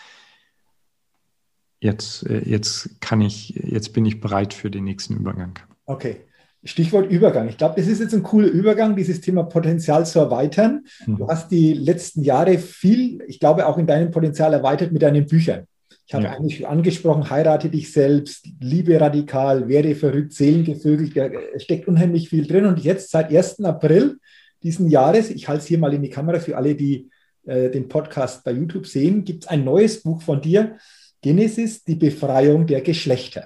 [1.78, 5.58] jetzt, äh, jetzt kann ich, jetzt bin ich bereit für den nächsten Übergang.
[5.84, 6.22] Okay.
[6.62, 7.48] Stichwort Übergang.
[7.48, 10.84] Ich glaube, das ist jetzt ein cooler Übergang, dieses Thema Potenzial zu erweitern.
[11.06, 11.16] Mhm.
[11.16, 15.24] Du hast die letzten Jahre viel, ich glaube, auch in deinem Potenzial erweitert mit deinen
[15.26, 15.66] Büchern.
[16.10, 16.32] Ich habe ja.
[16.32, 22.66] eigentlich angesprochen, heirate dich selbst, liebe radikal, werde verrückt, seelengevögelt, da steckt unheimlich viel drin.
[22.66, 23.62] Und jetzt seit 1.
[23.62, 24.18] April
[24.60, 27.08] diesen Jahres, ich halte es hier mal in die Kamera für alle, die
[27.46, 30.78] äh, den Podcast bei YouTube sehen, gibt es ein neues Buch von dir,
[31.22, 33.44] Genesis, die Befreiung der Geschlechter.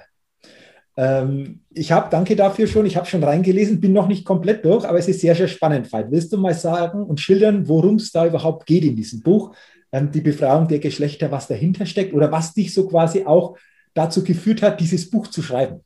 [0.96, 4.86] Ähm, ich habe, danke dafür schon, ich habe schon reingelesen, bin noch nicht komplett durch,
[4.86, 6.10] aber es ist sehr, sehr spannend, Veit.
[6.10, 9.54] Willst du mal sagen und schildern, worum es da überhaupt geht in diesem Buch?
[9.94, 13.56] Ähm, die Befreiung der Geschlechter, was dahinter steckt oder was dich so quasi auch
[13.94, 15.84] dazu geführt hat, dieses Buch zu schreiben.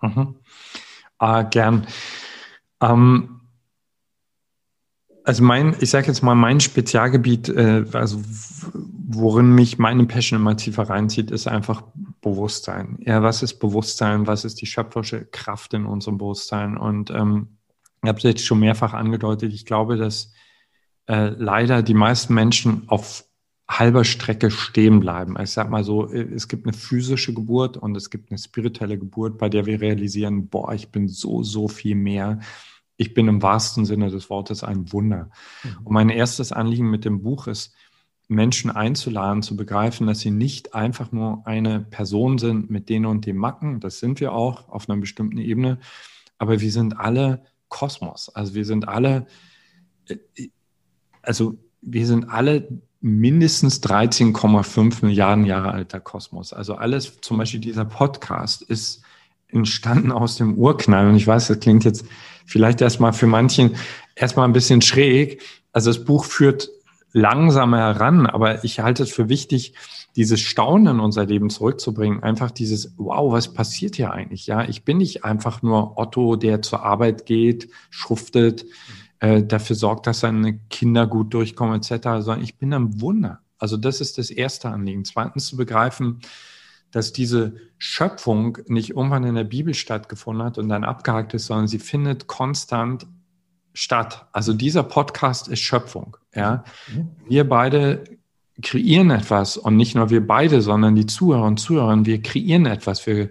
[0.00, 0.36] Mhm.
[1.18, 1.86] Äh, gern.
[2.80, 3.40] Ähm,
[5.24, 8.22] also mein, ich sage jetzt mal, mein Spezialgebiet, äh, also
[8.72, 11.82] worin mich meine Passion immer tiefer reinzieht, ist einfach
[12.20, 12.98] Bewusstsein.
[13.00, 14.28] Ja, was ist Bewusstsein?
[14.28, 16.76] Was ist die schöpferische Kraft in unserem Bewusstsein?
[16.76, 17.58] Und ähm,
[18.04, 20.32] ich habe es jetzt schon mehrfach angedeutet, ich glaube, dass
[21.08, 23.24] äh, leider die meisten Menschen auf
[23.68, 25.36] halber Strecke stehen bleiben.
[25.42, 29.36] Ich sag mal so, es gibt eine physische Geburt und es gibt eine spirituelle Geburt,
[29.36, 32.40] bei der wir realisieren, boah, ich bin so, so viel mehr.
[32.96, 35.30] Ich bin im wahrsten Sinne des Wortes ein Wunder.
[35.62, 35.76] Mhm.
[35.84, 37.74] Und mein erstes Anliegen mit dem Buch ist,
[38.28, 43.24] Menschen einzuladen, zu begreifen, dass sie nicht einfach nur eine Person sind mit denen und
[43.24, 45.78] den Macken, das sind wir auch auf einer bestimmten Ebene,
[46.36, 48.28] aber wir sind alle Kosmos.
[48.28, 49.26] Also wir sind alle,
[50.08, 50.16] äh,
[51.22, 52.68] also wir sind alle
[53.00, 56.52] mindestens 13,5 Milliarden Jahre alter Kosmos.
[56.52, 59.02] Also alles, zum Beispiel dieser Podcast ist
[59.48, 61.08] entstanden aus dem Urknall.
[61.08, 62.04] Und ich weiß, das klingt jetzt
[62.44, 63.76] vielleicht erstmal für manchen
[64.14, 65.42] erstmal ein bisschen schräg.
[65.72, 66.70] Also das Buch führt
[67.12, 69.74] langsamer heran, aber ich halte es für wichtig,
[70.16, 72.22] dieses Staunen in unser Leben zurückzubringen.
[72.22, 74.46] Einfach dieses, wow, was passiert hier eigentlich?
[74.46, 78.66] Ja, ich bin nicht einfach nur Otto, der zur Arbeit geht, schuftet,
[79.20, 83.40] äh, dafür sorgt, dass seine Kinder gut durchkommen etc., sondern ich bin ein Wunder.
[83.58, 85.04] Also das ist das erste Anliegen.
[85.04, 86.20] Zweitens zu begreifen,
[86.90, 91.68] dass diese Schöpfung nicht irgendwann in der Bibel stattgefunden hat und dann abgehakt ist, sondern
[91.68, 93.06] sie findet konstant
[93.74, 94.26] statt.
[94.32, 96.16] Also dieser Podcast ist Schöpfung.
[96.34, 96.64] Ja?
[96.92, 97.10] Mhm.
[97.28, 98.04] Wir beide
[98.62, 103.00] kreieren etwas und nicht nur wir beide, sondern die Zuhörer und Zuhörer, wir kreieren etwas
[103.00, 103.30] für,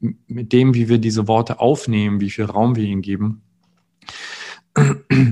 [0.00, 3.42] mit dem, wie wir diese Worte aufnehmen, wie viel Raum wir ihnen geben.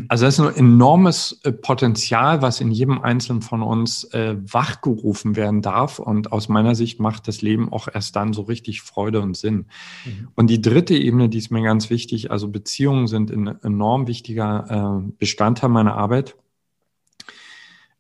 [0.09, 5.37] Also das ist ein enormes äh, Potenzial, was in jedem Einzelnen von uns äh, wachgerufen
[5.37, 5.99] werden darf.
[5.99, 9.67] Und aus meiner Sicht macht das Leben auch erst dann so richtig Freude und Sinn.
[10.05, 10.29] Mhm.
[10.35, 15.03] Und die dritte Ebene, die ist mir ganz wichtig, also Beziehungen sind ein enorm wichtiger
[15.05, 16.37] äh, Bestandteil meiner Arbeit.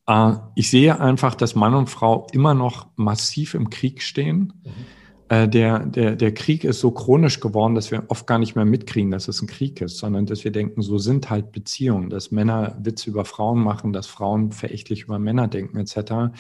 [0.06, 4.52] Äh, ich sehe einfach, dass Mann und Frau immer noch massiv im Krieg stehen.
[4.64, 4.95] Mhm
[5.28, 8.64] äh, der, der, der Krieg ist so chronisch geworden, dass wir oft gar nicht mehr
[8.64, 12.30] mitkriegen, dass es ein Krieg ist, sondern dass wir denken, so sind halt Beziehungen, dass
[12.30, 16.36] Männer Witze über Frauen machen, dass Frauen verächtlich über Männer denken etc.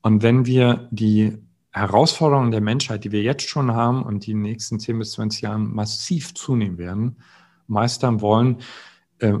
[0.00, 1.36] Und wenn wir die
[1.70, 5.12] Herausforderungen der Menschheit, die wir jetzt schon haben und die in den nächsten 10 bis
[5.12, 7.16] 20 Jahren massiv zunehmen werden,
[7.66, 8.58] meistern wollen,
[9.18, 9.34] äh,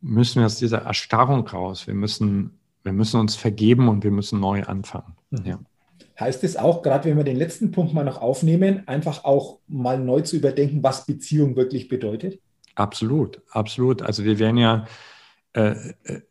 [0.00, 1.86] müssen wir aus dieser Erstarrung raus.
[1.86, 5.14] Wir müssen, wir müssen uns vergeben und wir müssen neu anfangen.
[5.30, 5.44] Mhm.
[5.44, 5.58] Ja.
[6.18, 9.98] Heißt es auch, gerade wenn wir den letzten Punkt mal noch aufnehmen, einfach auch mal
[9.98, 12.40] neu zu überdenken, was Beziehung wirklich bedeutet?
[12.74, 14.02] Absolut, absolut.
[14.02, 14.86] Also wir werden ja,
[15.52, 15.74] äh,
[16.04, 16.22] äh,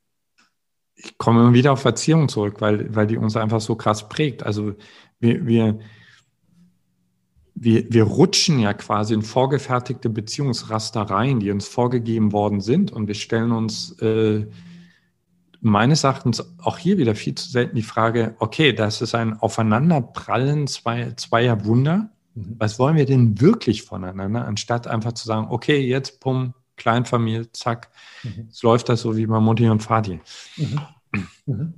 [0.95, 4.43] ich komme immer wieder auf Erziehung zurück, weil, weil die uns einfach so krass prägt.
[4.43, 4.73] Also
[5.19, 5.79] wir, wir,
[7.53, 13.07] wir, wir rutschen ja quasi in vorgefertigte Beziehungsraster rein, die uns vorgegeben worden sind und
[13.07, 14.47] wir stellen uns äh,
[15.61, 20.67] meines Erachtens auch hier wieder viel zu selten die Frage, okay, das ist ein Aufeinanderprallen
[20.67, 22.09] zwei, zweier Wunder.
[22.33, 22.55] Mhm.
[22.57, 27.89] Was wollen wir denn wirklich voneinander, anstatt einfach zu sagen, okay, jetzt pum, Kleinfamilie, zack,
[28.23, 28.47] mhm.
[28.51, 30.19] es läuft das so wie bei Mutti und Vati.
[30.57, 30.79] Mhm.
[31.45, 31.73] Mhm.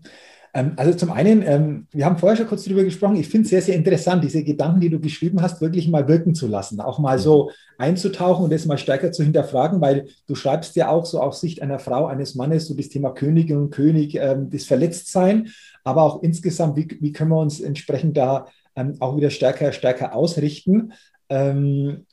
[0.53, 3.49] Ähm, also zum einen, ähm, wir haben vorher schon kurz darüber gesprochen, ich finde es
[3.49, 6.99] sehr, sehr interessant, diese Gedanken, die du geschrieben hast, wirklich mal wirken zu lassen, auch
[6.99, 11.21] mal so einzutauchen und das mal stärker zu hinterfragen, weil du schreibst ja auch so
[11.21, 15.49] aus Sicht einer Frau, eines Mannes, so das Thema Königin und König, ähm, das Verletztsein,
[15.83, 18.47] aber auch insgesamt, wie, wie können wir uns entsprechend da
[18.99, 20.93] auch wieder stärker, stärker ausrichten.
[21.29, 22.05] wenn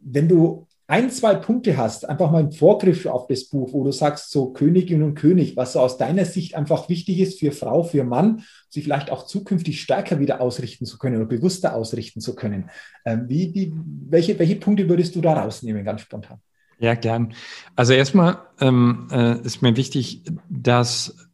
[0.00, 4.30] du ein, zwei Punkte hast, einfach mal einen Vorgriff auf das Buch, wo du sagst,
[4.30, 8.04] so Königin und König, was so aus deiner Sicht einfach wichtig ist für Frau, für
[8.04, 12.70] Mann, sie vielleicht auch zukünftig stärker wieder ausrichten zu können oder bewusster ausrichten zu können.
[13.04, 13.74] Ähm, wie, wie,
[14.08, 16.40] welche, welche Punkte würdest du da rausnehmen, ganz spontan?
[16.78, 17.34] Ja, gern.
[17.76, 21.27] Also erstmal ähm, äh, ist mir wichtig, dass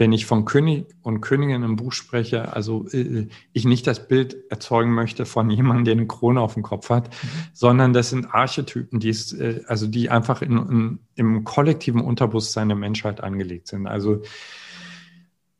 [0.00, 4.34] wenn ich von König und Königin im Buch spreche, also äh, ich nicht das Bild
[4.50, 7.28] erzeugen möchte von jemandem, der eine Krone auf dem Kopf hat, mhm.
[7.52, 12.68] sondern das sind Archetypen, die ist, äh, also die einfach in, in, im kollektiven Unterbewusstsein
[12.68, 13.86] der Menschheit angelegt sind.
[13.86, 14.22] Also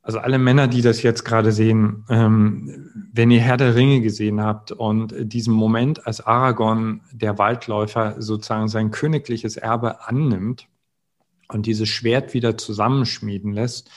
[0.02, 4.40] also alle Männer, die das jetzt gerade sehen, ähm, wenn ihr Herr der Ringe gesehen
[4.40, 10.66] habt und diesen Moment, als Aragorn, der Waldläufer, sozusagen sein königliches Erbe annimmt
[11.48, 13.90] und dieses Schwert wieder zusammenschmieden lässt,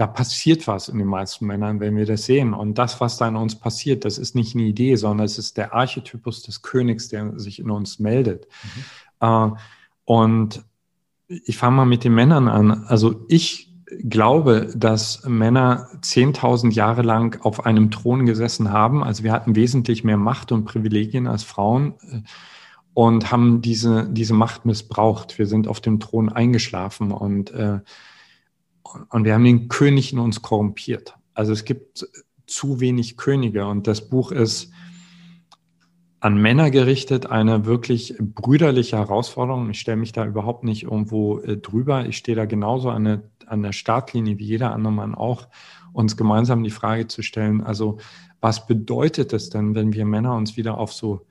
[0.00, 2.54] da passiert was in den meisten Männern, wenn wir das sehen.
[2.54, 5.58] Und das, was da in uns passiert, das ist nicht eine Idee, sondern es ist
[5.58, 8.48] der Archetypus des Königs, der sich in uns meldet.
[9.20, 9.28] Mhm.
[9.28, 9.50] Äh,
[10.06, 10.64] und
[11.28, 12.84] ich fange mal mit den Männern an.
[12.86, 19.04] Also ich glaube, dass Männer 10.000 Jahre lang auf einem Thron gesessen haben.
[19.04, 21.92] Also wir hatten wesentlich mehr Macht und Privilegien als Frauen.
[22.94, 25.38] und haben diese, diese Macht missbraucht.
[25.38, 27.80] Wir sind auf dem Thron eingeschlafen und, äh,
[29.10, 31.14] und wir haben den König in uns korrumpiert.
[31.34, 32.06] Also es gibt
[32.46, 34.72] zu wenig Könige und das Buch ist
[36.20, 39.70] an Männer gerichtet, eine wirklich brüderliche Herausforderung.
[39.70, 42.06] Ich stelle mich da überhaupt nicht irgendwo äh, drüber.
[42.06, 45.48] Ich stehe da genauso an der, an der Startlinie wie jeder andere Mann auch,
[45.92, 47.98] uns gemeinsam die Frage zu stellen, also
[48.40, 51.26] was bedeutet es denn, wenn wir Männer uns wieder auf so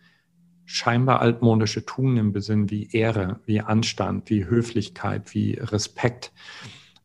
[0.66, 6.32] scheinbar altmodische Tugenden besinnen wie Ehre, wie Anstand, wie Höflichkeit, wie Respekt?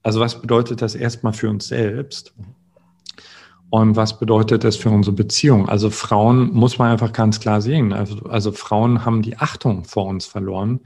[0.04, 2.34] Also was bedeutet das erstmal für uns selbst?
[3.70, 5.68] Und was bedeutet das für unsere Beziehung?
[5.68, 7.92] Also Frauen muss man einfach ganz klar sehen.
[7.92, 10.80] Also, also Frauen haben die Achtung vor uns verloren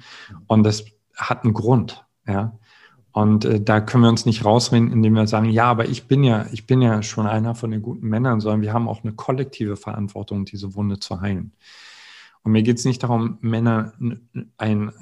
[0.47, 2.07] und das hat einen Grund.
[2.27, 2.57] Ja.
[3.13, 6.23] Und äh, da können wir uns nicht rausreden, indem wir sagen, ja, aber ich bin
[6.23, 9.13] ja, ich bin ja schon einer von den guten Männern, sondern wir haben auch eine
[9.13, 11.53] kollektive Verantwortung, diese Wunde zu heilen.
[12.43, 13.93] Und mir geht es nicht darum, Männer
[14.57, 14.93] ein,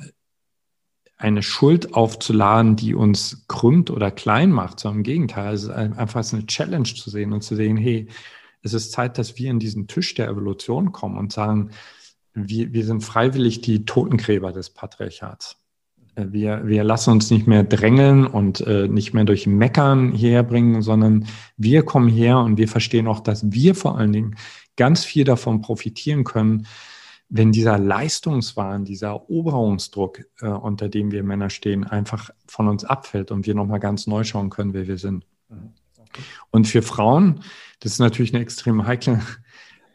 [1.18, 5.54] eine Schuld aufzuladen, die uns krümmt oder klein macht, sondern im Gegenteil.
[5.54, 8.08] Es ist einfach eine Challenge zu sehen und zu sehen, hey,
[8.62, 11.70] es ist Zeit, dass wir in diesen Tisch der Evolution kommen und sagen,
[12.34, 15.56] wir, wir sind freiwillig die Totengräber des Patriarchats.
[16.16, 20.42] Äh, wir, wir lassen uns nicht mehr drängeln und äh, nicht mehr durch Meckern hierher
[20.42, 21.26] bringen, sondern
[21.56, 24.36] wir kommen her und wir verstehen auch, dass wir vor allen Dingen
[24.76, 26.66] ganz viel davon profitieren können,
[27.28, 33.30] wenn dieser Leistungswahn, dieser Eroberungsdruck, äh, unter dem wir Männer stehen, einfach von uns abfällt
[33.30, 35.26] und wir nochmal ganz neu schauen können, wer wir sind.
[35.48, 35.72] Mhm.
[35.98, 36.22] Okay.
[36.50, 37.40] Und für Frauen,
[37.80, 39.20] das ist natürlich eine extrem heikle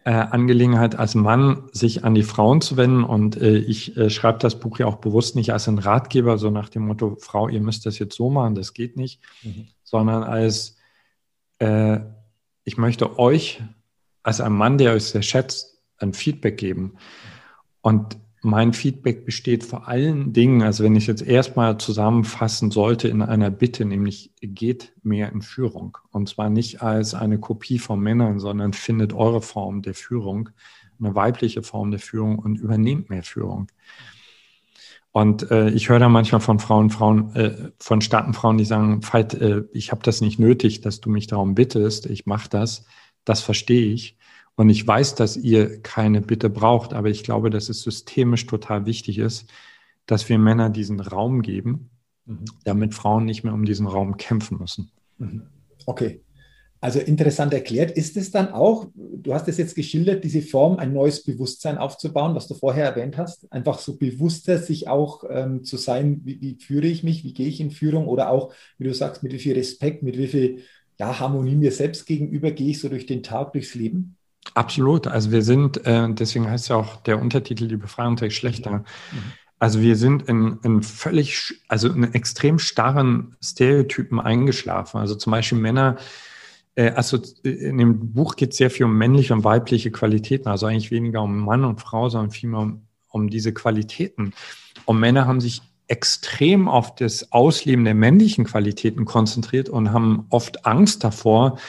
[0.04, 3.04] äh, Angelegenheit, als Mann sich an die Frauen zu wenden.
[3.04, 6.50] Und äh, ich äh, schreibe das Buch ja auch bewusst nicht als ein Ratgeber, so
[6.50, 9.68] nach dem Motto, Frau, ihr müsst das jetzt so machen, das geht nicht, mhm.
[9.84, 10.78] sondern als,
[11.60, 12.00] äh,
[12.64, 13.62] ich möchte euch
[14.24, 15.71] als ein Mann, der euch sehr schätzt,
[16.02, 16.94] ein Feedback geben.
[17.82, 23.22] Und mein Feedback besteht vor allen Dingen, also wenn ich jetzt erstmal zusammenfassen sollte in
[23.22, 25.98] einer Bitte, nämlich geht mehr in Führung.
[26.12, 30.50] Und zwar nicht als eine Kopie von Männern, sondern findet eure Form der Führung,
[31.00, 33.68] eine weibliche Form der Führung und übernehmt mehr Führung.
[35.12, 39.02] Und äh, ich höre da manchmal von Frauen, Frauen, äh, von starken Frauen, die sagen,
[39.04, 42.86] Veit, äh, ich habe das nicht nötig, dass du mich darum bittest, ich mache das,
[43.26, 44.18] das verstehe ich.
[44.56, 48.86] Und ich weiß, dass ihr keine Bitte braucht, aber ich glaube, dass es systemisch total
[48.86, 49.50] wichtig ist,
[50.06, 51.90] dass wir Männer diesen Raum geben,
[52.26, 52.46] mhm.
[52.64, 54.92] damit Frauen nicht mehr um diesen Raum kämpfen müssen.
[55.18, 55.44] Mhm.
[55.86, 56.22] Okay.
[56.84, 60.94] Also interessant erklärt, ist es dann auch, du hast es jetzt geschildert, diese Form, ein
[60.94, 65.78] neues Bewusstsein aufzubauen, was du vorher erwähnt hast, einfach so bewusster sich auch ähm, zu
[65.78, 68.96] sein, wie, wie, führe ich mich, wie gehe ich in Führung oder auch, wie du
[68.96, 70.64] sagst, mit wie viel Respekt, mit wie viel
[71.00, 74.18] ja, Harmonie mir selbst gegenüber gehe ich so durch den Tag, durchs Leben?
[74.54, 75.08] Absolut.
[75.08, 78.80] Also wir sind, äh, deswegen heißt ja auch der Untertitel Die Befreiung der Geschlechter.
[78.80, 78.84] Mhm.
[79.60, 85.00] Also wir sind in, in völlig, also in extrem starren Stereotypen eingeschlafen.
[85.00, 85.98] Also zum Beispiel Männer,
[86.74, 90.66] äh, also in dem Buch geht es sehr viel um männliche und weibliche Qualitäten, also
[90.66, 94.34] eigentlich weniger um Mann und Frau, sondern vielmehr um, um diese Qualitäten.
[94.86, 100.66] Und Männer haben sich extrem auf das Ausleben der männlichen Qualitäten konzentriert und haben oft
[100.66, 101.60] Angst davor,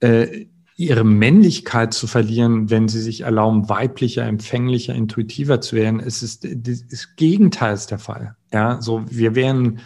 [0.00, 0.46] äh,
[0.82, 6.00] ihre Männlichkeit zu verlieren, wenn sie sich erlauben, weiblicher, empfänglicher, intuitiver zu werden.
[6.00, 8.36] Es ist das Gegenteil ist der Fall.
[8.52, 9.80] Ja, so wir werden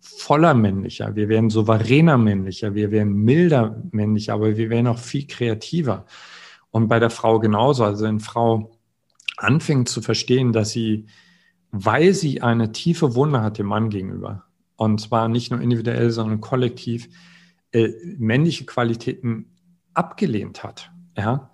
[0.00, 5.26] voller männlicher, wir werden souveräner männlicher, wir werden milder männlicher, aber wir werden auch viel
[5.26, 6.06] kreativer.
[6.70, 7.84] Und bei der Frau genauso.
[7.84, 8.72] Also wenn Frau
[9.36, 11.06] anfängt zu verstehen, dass sie,
[11.70, 14.44] weil sie eine tiefe Wunde hat dem Mann gegenüber,
[14.76, 17.08] und zwar nicht nur individuell, sondern kollektiv,
[17.72, 19.46] äh, männliche Qualitäten
[19.94, 20.90] abgelehnt hat.
[21.16, 21.50] Ja?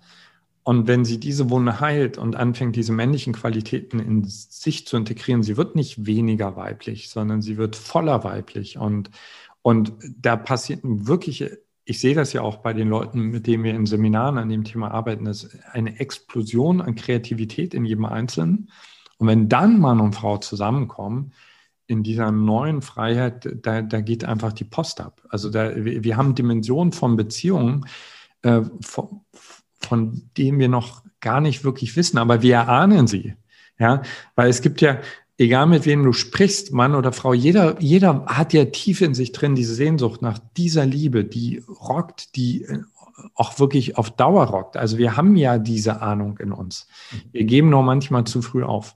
[0.63, 5.41] Und wenn sie diese Wunde heilt und anfängt, diese männlichen Qualitäten in sich zu integrieren,
[5.41, 8.77] sie wird nicht weniger weiblich, sondern sie wird voller weiblich.
[8.77, 9.09] Und,
[9.61, 11.43] und da passiert wirklich,
[11.85, 14.63] ich sehe das ja auch bei den Leuten, mit denen wir in Seminaren an dem
[14.63, 18.69] Thema arbeiten, ist eine Explosion an Kreativität in jedem Einzelnen.
[19.17, 21.31] Und wenn dann Mann und Frau zusammenkommen,
[21.87, 25.23] in dieser neuen Freiheit, da, da geht einfach die Post ab.
[25.29, 27.87] Also da, wir haben Dimensionen von Beziehungen,
[28.41, 29.21] äh, von,
[29.79, 33.35] von dem wir noch gar nicht wirklich wissen, aber wir erahnen sie.
[33.79, 34.01] Ja,
[34.35, 34.99] weil es gibt ja,
[35.37, 39.31] egal mit wem du sprichst, Mann oder Frau, jeder, jeder hat ja tief in sich
[39.31, 42.79] drin diese Sehnsucht nach dieser Liebe, die rockt, die äh,
[43.35, 44.77] auch wirklich auf Dauer rockt.
[44.77, 46.87] Also wir haben ja diese Ahnung in uns.
[47.31, 48.95] Wir geben nur manchmal zu früh auf.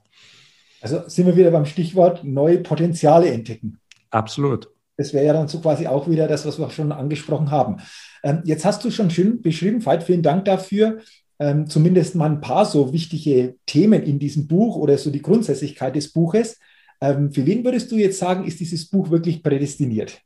[0.80, 3.78] Also sind wir wieder beim Stichwort neue Potenziale entdecken.
[4.10, 4.68] Absolut.
[4.96, 7.78] Das wäre ja dann so quasi auch wieder das, was wir schon angesprochen haben.
[8.22, 10.98] Ähm, jetzt hast du schon schön beschrieben, Veit, vielen Dank dafür,
[11.38, 15.96] ähm, zumindest mal ein paar so wichtige Themen in diesem Buch oder so die Grundsätzlichkeit
[15.96, 16.58] des Buches.
[17.00, 20.20] Ähm, für wen würdest du jetzt sagen, ist dieses Buch wirklich prädestiniert?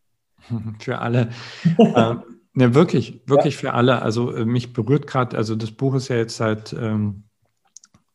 [0.78, 1.30] Für alle.
[1.78, 2.22] ähm,
[2.54, 3.60] ne, wirklich, wirklich ja.
[3.60, 4.00] für alle.
[4.02, 7.24] Also äh, mich berührt gerade, also das Buch ist ja jetzt seit, ähm,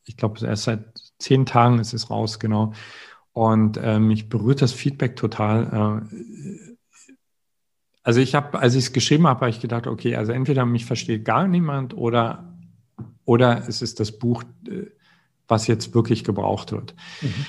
[0.06, 0.84] ich glaube, erst seit
[1.18, 2.72] zehn Tagen ist es raus, genau.
[3.34, 6.06] Und äh, mich berührt das Feedback total.
[6.08, 6.74] Äh,
[8.04, 10.84] also ich habe, als ich es geschrieben habe, habe ich gedacht, okay, also entweder mich
[10.84, 12.54] versteht gar niemand oder,
[13.24, 14.86] oder es ist das Buch, äh,
[15.48, 16.94] was jetzt wirklich gebraucht wird.
[17.20, 17.46] Mhm.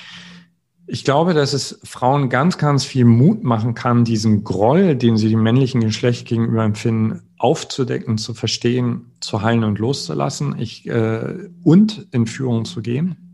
[0.88, 5.28] Ich glaube, dass es Frauen ganz, ganz viel Mut machen kann, diesen Groll, den sie
[5.28, 12.06] dem männlichen Geschlecht gegenüber empfinden, aufzudecken, zu verstehen, zu heilen und loszulassen ich, äh, und
[12.10, 13.25] in Führung zu gehen.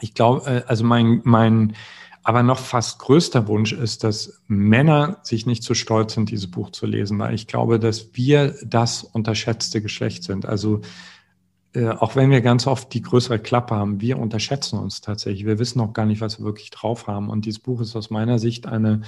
[0.00, 1.74] Ich glaube, äh, also mein, mein
[2.26, 6.70] aber noch fast größter Wunsch ist, dass Männer sich nicht zu stolz sind, dieses Buch
[6.70, 10.44] zu lesen, weil ich glaube, dass wir das unterschätzte Geschlecht sind.
[10.44, 10.80] Also
[11.72, 15.46] äh, auch wenn wir ganz oft die größere Klappe haben, wir unterschätzen uns tatsächlich.
[15.46, 17.28] Wir wissen auch gar nicht, was wir wirklich drauf haben.
[17.28, 19.02] Und dieses Buch ist aus meiner Sicht eine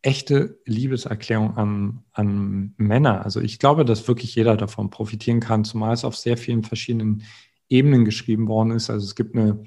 [0.00, 3.22] echte Liebeserklärung an, an Männer.
[3.22, 7.24] Also ich glaube, dass wirklich jeder davon profitieren kann, zumal es auf sehr vielen verschiedenen
[7.68, 8.88] Ebenen geschrieben worden ist.
[8.88, 9.62] Also es gibt eine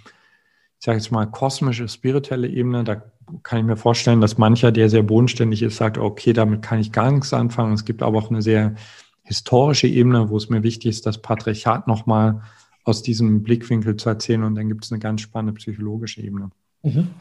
[0.84, 3.02] ich sage jetzt mal, kosmische, spirituelle Ebene, da
[3.44, 6.92] kann ich mir vorstellen, dass mancher, der sehr bodenständig ist, sagt, okay, damit kann ich
[6.92, 7.72] gar nichts anfangen.
[7.72, 8.76] Es gibt aber auch eine sehr
[9.24, 12.42] historische Ebene, wo es mir wichtig ist, das Patriarchat nochmal
[12.84, 14.44] aus diesem Blickwinkel zu erzählen.
[14.44, 16.50] Und dann gibt es eine ganz spannende psychologische Ebene.
[16.82, 17.12] Mhm.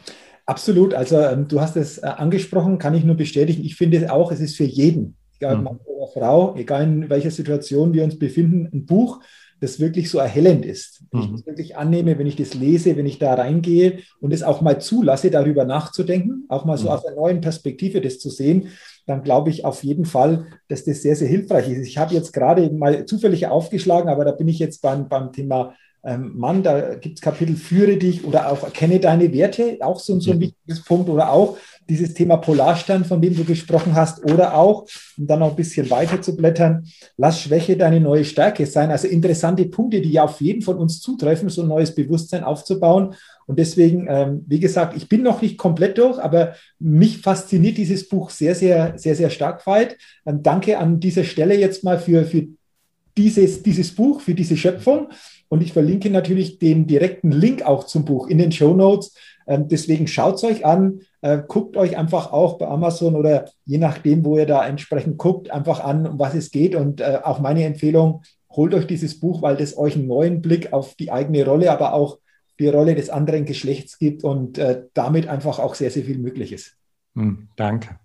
[0.45, 0.93] Absolut.
[0.93, 3.63] Also ähm, du hast es äh, angesprochen, kann ich nur bestätigen.
[3.63, 5.63] Ich finde auch, es ist für jeden, egal mhm.
[5.63, 9.21] Mann oder Frau, egal in welcher Situation wir uns befinden, ein Buch,
[9.63, 11.03] das wirklich so erhellend ist.
[11.11, 11.25] Wenn mhm.
[11.25, 14.61] ich das wirklich annehme, wenn ich das lese, wenn ich da reingehe und es auch
[14.61, 16.91] mal zulasse, darüber nachzudenken, auch mal so mhm.
[16.91, 18.69] aus einer neuen Perspektive das zu sehen,
[19.05, 21.87] dann glaube ich auf jeden Fall, dass das sehr, sehr hilfreich ist.
[21.87, 25.75] Ich habe jetzt gerade mal zufällig aufgeschlagen, aber da bin ich jetzt beim, beim Thema
[26.05, 30.19] ähm, Mann, da gibt es Kapitel Führe dich oder auch Erkenne deine Werte, auch so,
[30.19, 31.57] so ein wichtiges Punkt oder auch
[31.89, 34.85] dieses Thema Polarstern, von dem du gesprochen hast, oder auch,
[35.17, 36.85] um dann noch ein bisschen weiter zu blättern,
[37.17, 38.91] lass Schwäche deine neue Stärke sein.
[38.91, 43.15] Also interessante Punkte, die ja auf jeden von uns zutreffen, so ein neues Bewusstsein aufzubauen.
[43.45, 48.07] Und deswegen, ähm, wie gesagt, ich bin noch nicht komplett durch, aber mich fasziniert dieses
[48.07, 49.97] Buch sehr, sehr, sehr, sehr stark weit.
[50.25, 52.47] Ähm, danke an dieser Stelle jetzt mal für, für
[53.17, 55.09] dieses, dieses Buch, für diese Schöpfung.
[55.49, 59.13] Und ich verlinke natürlich den direkten Link auch zum Buch in den Show Notes.
[59.47, 63.77] Ähm, deswegen schaut es euch an, äh, guckt euch einfach auch bei Amazon oder je
[63.77, 66.75] nachdem, wo ihr da entsprechend guckt, einfach an, um was es geht.
[66.75, 70.73] Und äh, auch meine Empfehlung, holt euch dieses Buch, weil das euch einen neuen Blick
[70.73, 72.19] auf die eigene Rolle, aber auch
[72.59, 76.53] die Rolle des anderen Geschlechts gibt und äh, damit einfach auch sehr, sehr viel möglich
[76.53, 76.77] ist.
[77.15, 77.99] Hm, danke.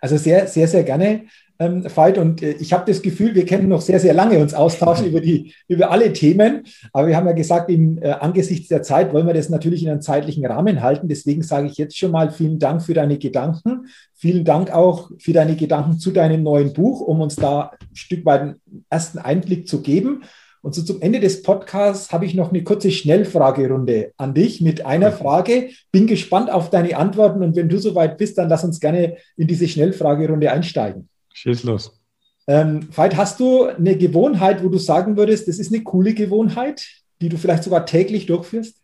[0.00, 1.24] Also sehr, sehr, sehr gerne
[1.58, 2.18] ähm, Veit.
[2.18, 5.20] Und äh, ich habe das Gefühl, wir können noch sehr, sehr lange uns austauschen über,
[5.20, 6.64] die, über alle Themen.
[6.92, 9.90] Aber wir haben ja gesagt, im, äh, angesichts der Zeit wollen wir das natürlich in
[9.90, 11.08] einem zeitlichen Rahmen halten.
[11.08, 13.86] Deswegen sage ich jetzt schon mal vielen Dank für deine Gedanken.
[14.14, 18.24] Vielen Dank auch für deine Gedanken zu deinem neuen Buch, um uns da ein Stück
[18.24, 18.60] weit einen
[18.90, 20.22] ersten Einblick zu geben.
[20.68, 24.84] Und so zum Ende des Podcasts habe ich noch eine kurze Schnellfragerunde an dich mit
[24.84, 25.70] einer Frage.
[25.92, 29.46] Bin gespannt auf deine Antworten und wenn du soweit bist, dann lass uns gerne in
[29.46, 31.08] diese Schnellfragerunde einsteigen.
[31.32, 31.98] Schieß los.
[32.46, 36.86] Ähm, Veit, hast du eine Gewohnheit, wo du sagen würdest, das ist eine coole Gewohnheit,
[37.22, 38.76] die du vielleicht sogar täglich durchführst?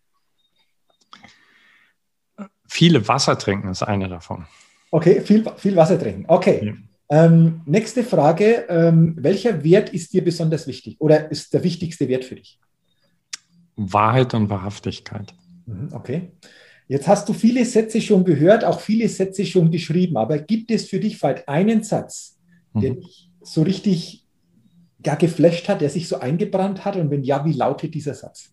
[2.67, 4.47] Viele Wasser trinken ist eine davon.
[4.91, 6.25] Okay, viel, viel Wasser trinken.
[6.29, 6.65] Okay.
[6.65, 6.73] Ja.
[7.11, 8.67] Ähm, nächste Frage.
[8.69, 12.59] Ähm, welcher Wert ist dir besonders wichtig oder ist der wichtigste Wert für dich?
[13.77, 15.35] Wahrheit und Wahrhaftigkeit.
[15.67, 16.33] Mhm, okay.
[16.87, 20.89] Jetzt hast du viele Sätze schon gehört, auch viele Sätze schon geschrieben, aber gibt es
[20.89, 22.39] für dich vielleicht einen Satz,
[22.75, 23.01] der mhm.
[23.01, 24.27] dich so richtig
[25.05, 26.97] ja, geflasht hat, der sich so eingebrannt hat?
[26.97, 28.53] Und wenn ja, wie lautet dieser Satz?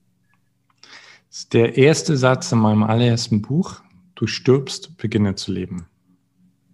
[1.30, 3.82] Das ist der erste Satz in meinem allerersten Buch.
[4.16, 5.88] Du stirbst, beginne zu leben.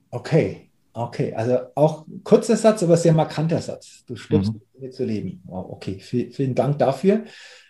[0.09, 0.66] Okay,
[1.03, 1.33] okay.
[1.33, 4.03] Also auch kurzer Satz, aber sehr markanter Satz.
[4.05, 4.61] Du stirbst, mhm.
[4.73, 5.41] beginne zu leben.
[5.45, 7.23] Wow, okay, v vielen Dank dafür.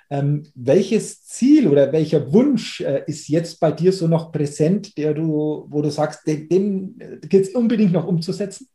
[0.10, 5.14] Ähm, welches Ziel oder welcher Wunsch äh, ist jetzt bei dir so noch präsent, der
[5.14, 8.70] du, wo du sagst, den, den äh, gilt es unbedingt noch umzusetzen?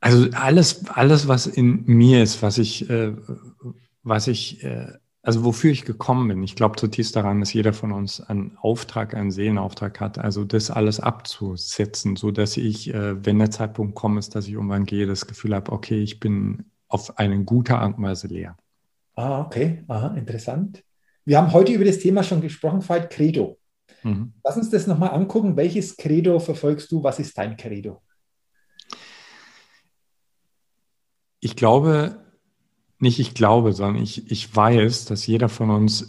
[0.00, 3.12] Also alles, alles, was in mir ist, was ich, äh,
[4.02, 4.92] was ich, äh,
[5.24, 6.42] also wofür ich gekommen bin.
[6.42, 10.18] Ich glaube zutiefst daran, dass jeder von uns einen Auftrag, einen Seelenauftrag hat.
[10.18, 14.52] Also das alles abzusetzen, so dass ich, äh, wenn der Zeitpunkt kommt, ist, dass ich
[14.52, 18.56] irgendwann gehe, das Gefühl habe, okay, ich bin auf eine gute Art und Weise leer.
[19.16, 20.84] Ah, okay, aha, interessant.
[21.24, 23.58] Wir haben heute über das Thema schon gesprochen, Veit Credo.
[24.02, 24.34] Mhm.
[24.44, 25.56] Lass uns das nochmal angucken.
[25.56, 27.02] Welches Credo verfolgst du?
[27.02, 28.02] Was ist dein Credo?
[31.44, 32.23] ich glaube,
[32.98, 36.08] nicht ich glaube, sondern ich, ich weiß, dass jeder von uns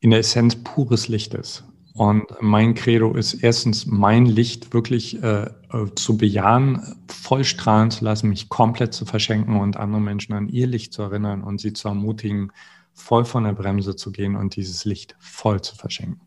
[0.00, 1.64] in der Essenz pures Licht ist.
[1.94, 5.50] Und mein Credo ist erstens, mein Licht wirklich äh, äh,
[5.96, 10.68] zu bejahen, voll strahlen zu lassen, mich komplett zu verschenken und andere Menschen an ihr
[10.68, 12.52] Licht zu erinnern und sie zu ermutigen,
[12.92, 16.20] voll von der Bremse zu gehen und dieses Licht voll zu verschenken.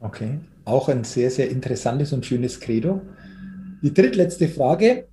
[0.00, 3.00] Okay, auch ein sehr, sehr interessantes und schönes Credo.
[3.82, 5.08] Die drittletzte Frage.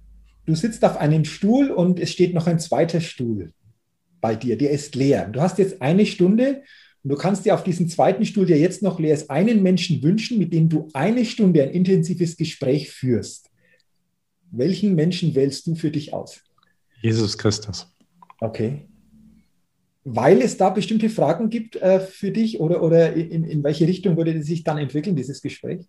[0.45, 3.53] Du sitzt auf einem Stuhl und es steht noch ein zweiter Stuhl
[4.21, 5.27] bei dir, der ist leer.
[5.27, 6.63] Du hast jetzt eine Stunde
[7.03, 10.01] und du kannst dir auf diesen zweiten Stuhl, der jetzt noch leer ist, einen Menschen
[10.03, 13.49] wünschen, mit dem du eine Stunde ein intensives Gespräch führst.
[14.51, 16.41] Welchen Menschen wählst du für dich aus?
[17.01, 17.91] Jesus Christus.
[18.39, 18.81] Okay.
[20.03, 24.17] Weil es da bestimmte Fragen gibt äh, für dich oder, oder in, in welche Richtung
[24.17, 25.85] würde sich dann entwickeln, dieses Gespräch?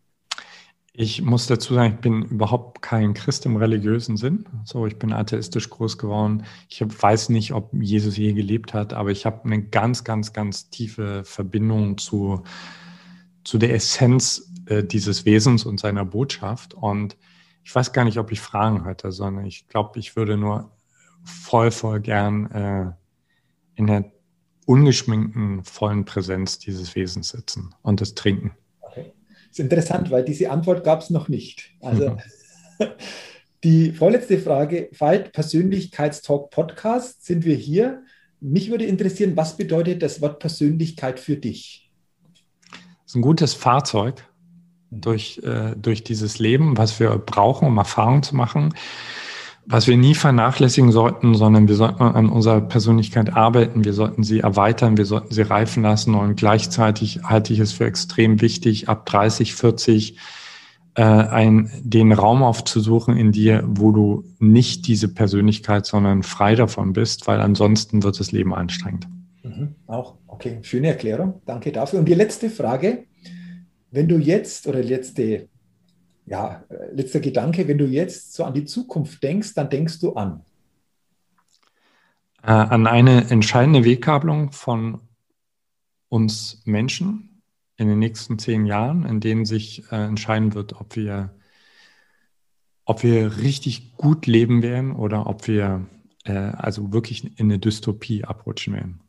[0.94, 4.44] Ich muss dazu sagen, ich bin überhaupt kein Christ im religiösen Sinn.
[4.64, 6.44] So, ich bin atheistisch groß geworden.
[6.68, 10.68] Ich weiß nicht, ob Jesus je gelebt hat, aber ich habe eine ganz, ganz, ganz
[10.68, 12.42] tiefe Verbindung zu,
[13.42, 16.74] zu der Essenz äh, dieses Wesens und seiner Botschaft.
[16.74, 17.16] Und
[17.64, 20.72] ich weiß gar nicht, ob ich Fragen hätte, sondern ich glaube, ich würde nur
[21.24, 22.92] voll, voll gern äh,
[23.76, 24.12] in der
[24.66, 28.52] ungeschminkten, vollen Präsenz dieses Wesens sitzen und das trinken
[29.52, 31.70] ist interessant, weil diese Antwort gab es noch nicht.
[31.80, 32.18] Also mhm.
[33.64, 38.02] die vorletzte Frage, Veit, Persönlichkeitstalk Podcast, sind wir hier.
[38.40, 41.90] Mich würde interessieren, was bedeutet das Wort Persönlichkeit für dich?
[42.72, 42.80] Das
[43.12, 44.24] ist ein gutes Fahrzeug
[44.90, 45.00] mhm.
[45.00, 48.74] durch, äh, durch dieses Leben, was wir brauchen, um Erfahrungen zu machen
[49.66, 54.40] was wir nie vernachlässigen sollten, sondern wir sollten an unserer Persönlichkeit arbeiten, wir sollten sie
[54.40, 56.14] erweitern, wir sollten sie reifen lassen.
[56.14, 60.16] Und gleichzeitig halte ich es für extrem wichtig, ab 30, 40
[60.94, 66.92] äh, ein, den Raum aufzusuchen in dir, wo du nicht diese Persönlichkeit, sondern frei davon
[66.92, 69.06] bist, weil ansonsten wird das Leben anstrengend.
[69.42, 72.00] Mhm, auch, okay, schöne Erklärung, danke dafür.
[72.00, 73.04] Und die letzte Frage,
[73.90, 75.48] wenn du jetzt oder letzte
[76.26, 80.44] ja, letzter Gedanke, wenn du jetzt so an die Zukunft denkst, dann denkst du an?
[82.42, 85.00] Äh, an eine entscheidende Weggabelung von
[86.08, 87.42] uns Menschen
[87.76, 91.34] in den nächsten zehn Jahren, in denen sich äh, entscheiden wird, ob wir,
[92.84, 95.86] ob wir richtig gut leben werden oder ob wir
[96.24, 99.01] äh, also wirklich in eine Dystopie abrutschen werden.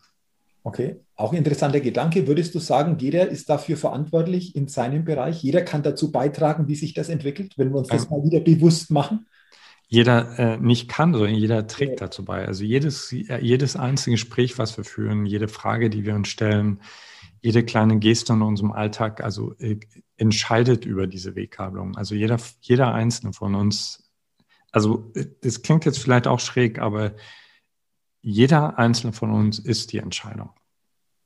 [0.66, 2.26] Okay, auch interessanter Gedanke.
[2.26, 5.44] Würdest du sagen, jeder ist dafür verantwortlich in seinem Bereich?
[5.44, 8.90] Jeder kann dazu beitragen, wie sich das entwickelt, wenn wir uns das mal wieder bewusst
[8.90, 9.28] machen?
[9.90, 12.08] Jeder äh, nicht kann, sondern jeder trägt ja.
[12.08, 12.48] dazu bei.
[12.48, 16.80] Also jedes, jedes einzelne Gespräch, was wir führen, jede Frage, die wir uns stellen,
[17.42, 19.78] jede kleine Geste in unserem Alltag, also äh,
[20.16, 21.98] entscheidet über diese Wegkabelung.
[21.98, 24.10] Also jeder, jeder einzelne von uns,
[24.72, 25.12] also
[25.42, 27.12] das klingt jetzt vielleicht auch schräg, aber
[28.24, 30.50] jeder einzelne von uns ist die Entscheidung.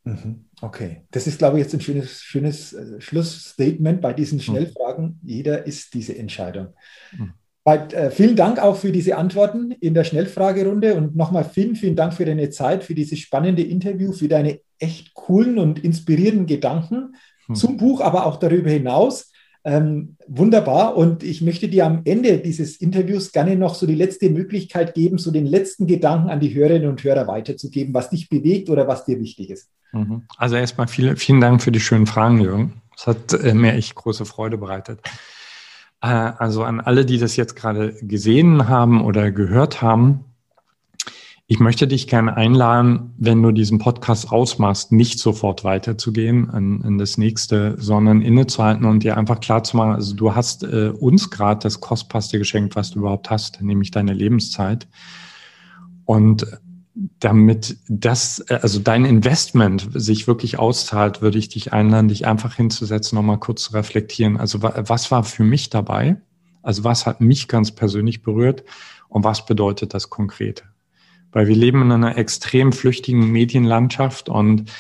[0.04, 0.46] Mhm.
[0.62, 4.42] Okay, das ist, glaube ich, jetzt ein schönes, schönes äh, Schlussstatement bei diesen mhm.
[4.42, 5.20] Schnellfragen.
[5.24, 6.74] Jeder ist diese Entscheidung.
[7.16, 7.34] Mhm.
[7.66, 12.14] Äh, vielen Dank auch für diese Antworten in der Schnellfragerunde und nochmal vielen, vielen Dank
[12.14, 17.16] für deine Zeit, für dieses spannende Interview, für deine echt coolen und inspirierenden Gedanken
[17.48, 17.56] mhm.
[17.56, 19.32] zum Buch, aber auch darüber hinaus.
[19.68, 20.96] Ähm, wunderbar.
[20.96, 25.18] Und ich möchte dir am Ende dieses Interviews gerne noch so die letzte Möglichkeit geben,
[25.18, 29.04] so den letzten Gedanken an die Hörerinnen und Hörer weiterzugeben, was dich bewegt oder was
[29.04, 29.70] dir wichtig ist.
[29.92, 30.24] Mhm.
[30.38, 32.82] Also erstmal viel, vielen Dank für die schönen Fragen, Jürgen.
[32.96, 35.02] Das hat äh, mir echt große Freude bereitet.
[36.02, 40.24] Äh, also an alle, die das jetzt gerade gesehen haben oder gehört haben,
[41.50, 46.98] ich möchte dich gerne einladen, wenn du diesen Podcast ausmachst, nicht sofort weiterzugehen in, in
[46.98, 51.30] das nächste, sondern innezuhalten und dir einfach klar zu machen, also du hast äh, uns
[51.30, 54.90] gerade das kostbarste geschenkt, was du überhaupt hast, nämlich deine Lebenszeit.
[56.04, 56.46] Und
[57.20, 62.56] damit das, äh, also dein Investment sich wirklich auszahlt, würde ich dich einladen, dich einfach
[62.56, 64.36] hinzusetzen, nochmal kurz zu reflektieren.
[64.36, 66.18] Also was war für mich dabei?
[66.62, 68.66] Also was hat mich ganz persönlich berührt
[69.08, 70.66] und was bedeutet das konkret?
[71.32, 74.72] Weil wir leben in einer extrem flüchtigen Medienlandschaft und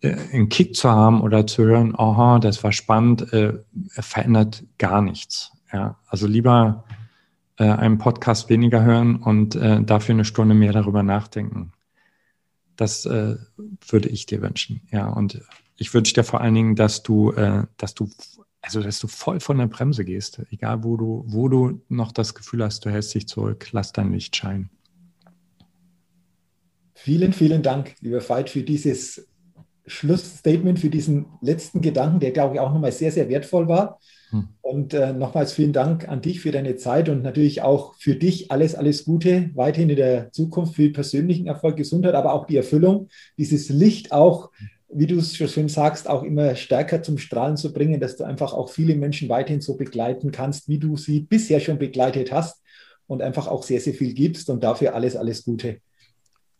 [0.00, 3.54] äh, einen Kick zu haben oder zu hören, aha, das war spannend, äh,
[3.90, 5.52] verändert gar nichts.
[5.72, 6.84] Ja, also lieber
[7.60, 11.72] äh, einen Podcast weniger hören und äh, dafür eine Stunde mehr darüber nachdenken.
[12.76, 13.36] Das äh,
[13.88, 14.80] würde ich dir wünschen.
[14.90, 15.42] Ja, und
[15.76, 18.10] ich wünsche dir vor allen Dingen, dass du, äh, dass du,
[18.62, 22.34] also dass du voll von der Bremse gehst, egal wo du, wo du noch das
[22.34, 24.70] Gefühl hast, du hältst dich zurück, lass dein Licht scheinen.
[27.02, 29.26] Vielen, vielen Dank, lieber Veit, für dieses
[29.86, 33.98] Schlussstatement, für diesen letzten Gedanken, der, glaube ich, auch nochmal sehr, sehr wertvoll war.
[34.28, 34.48] Hm.
[34.60, 38.52] Und äh, nochmals vielen Dank an dich für deine Zeit und natürlich auch für dich
[38.52, 43.08] alles, alles Gute weiterhin in der Zukunft, für persönlichen Erfolg, Gesundheit, aber auch die Erfüllung,
[43.38, 44.50] dieses Licht auch,
[44.92, 48.24] wie du es schon schön sagst, auch immer stärker zum Strahlen zu bringen, dass du
[48.24, 52.62] einfach auch viele Menschen weiterhin so begleiten kannst, wie du sie bisher schon begleitet hast
[53.06, 55.78] und einfach auch sehr, sehr viel gibst und dafür alles, alles Gute,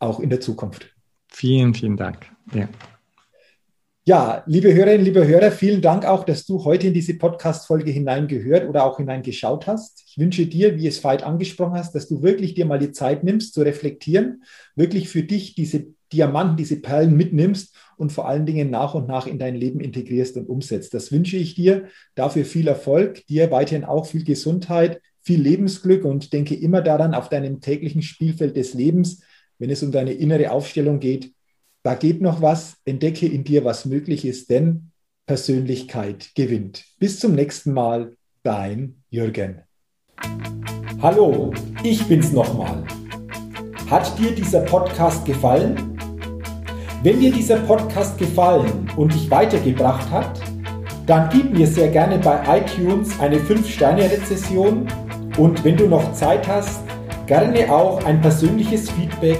[0.01, 0.87] auch in der Zukunft.
[1.27, 2.25] Vielen, vielen Dank.
[2.53, 2.67] Ja.
[4.03, 8.67] Ja, liebe Hörerinnen, liebe Hörer, vielen Dank auch, dass du heute in diese Podcast-Folge hineingehört
[8.67, 10.03] oder auch hineingeschaut hast.
[10.07, 13.23] Ich wünsche dir, wie es Veit angesprochen hast, dass du wirklich dir mal die Zeit
[13.23, 14.43] nimmst, zu reflektieren,
[14.75, 19.27] wirklich für dich diese Diamanten, diese Perlen mitnimmst und vor allen Dingen nach und nach
[19.27, 20.95] in dein Leben integrierst und umsetzt.
[20.95, 21.85] Das wünsche ich dir.
[22.15, 27.29] Dafür viel Erfolg, dir weiterhin auch viel Gesundheit, viel Lebensglück und denke immer daran auf
[27.29, 29.21] deinem täglichen Spielfeld des Lebens,
[29.61, 31.33] wenn es um deine innere Aufstellung geht,
[31.83, 34.89] da geht noch was, entdecke in dir, was möglich ist, denn
[35.27, 36.83] Persönlichkeit gewinnt.
[36.97, 39.61] Bis zum nächsten Mal, dein Jürgen.
[40.99, 41.53] Hallo,
[41.83, 42.83] ich bin's nochmal.
[43.87, 45.95] Hat dir dieser Podcast gefallen?
[47.03, 50.41] Wenn dir dieser Podcast gefallen und dich weitergebracht hat,
[51.05, 54.87] dann gib mir sehr gerne bei iTunes eine 5-Sterne-Rezession
[55.37, 56.81] und wenn du noch Zeit hast,
[57.27, 59.39] gerne auch ein persönliches Feedback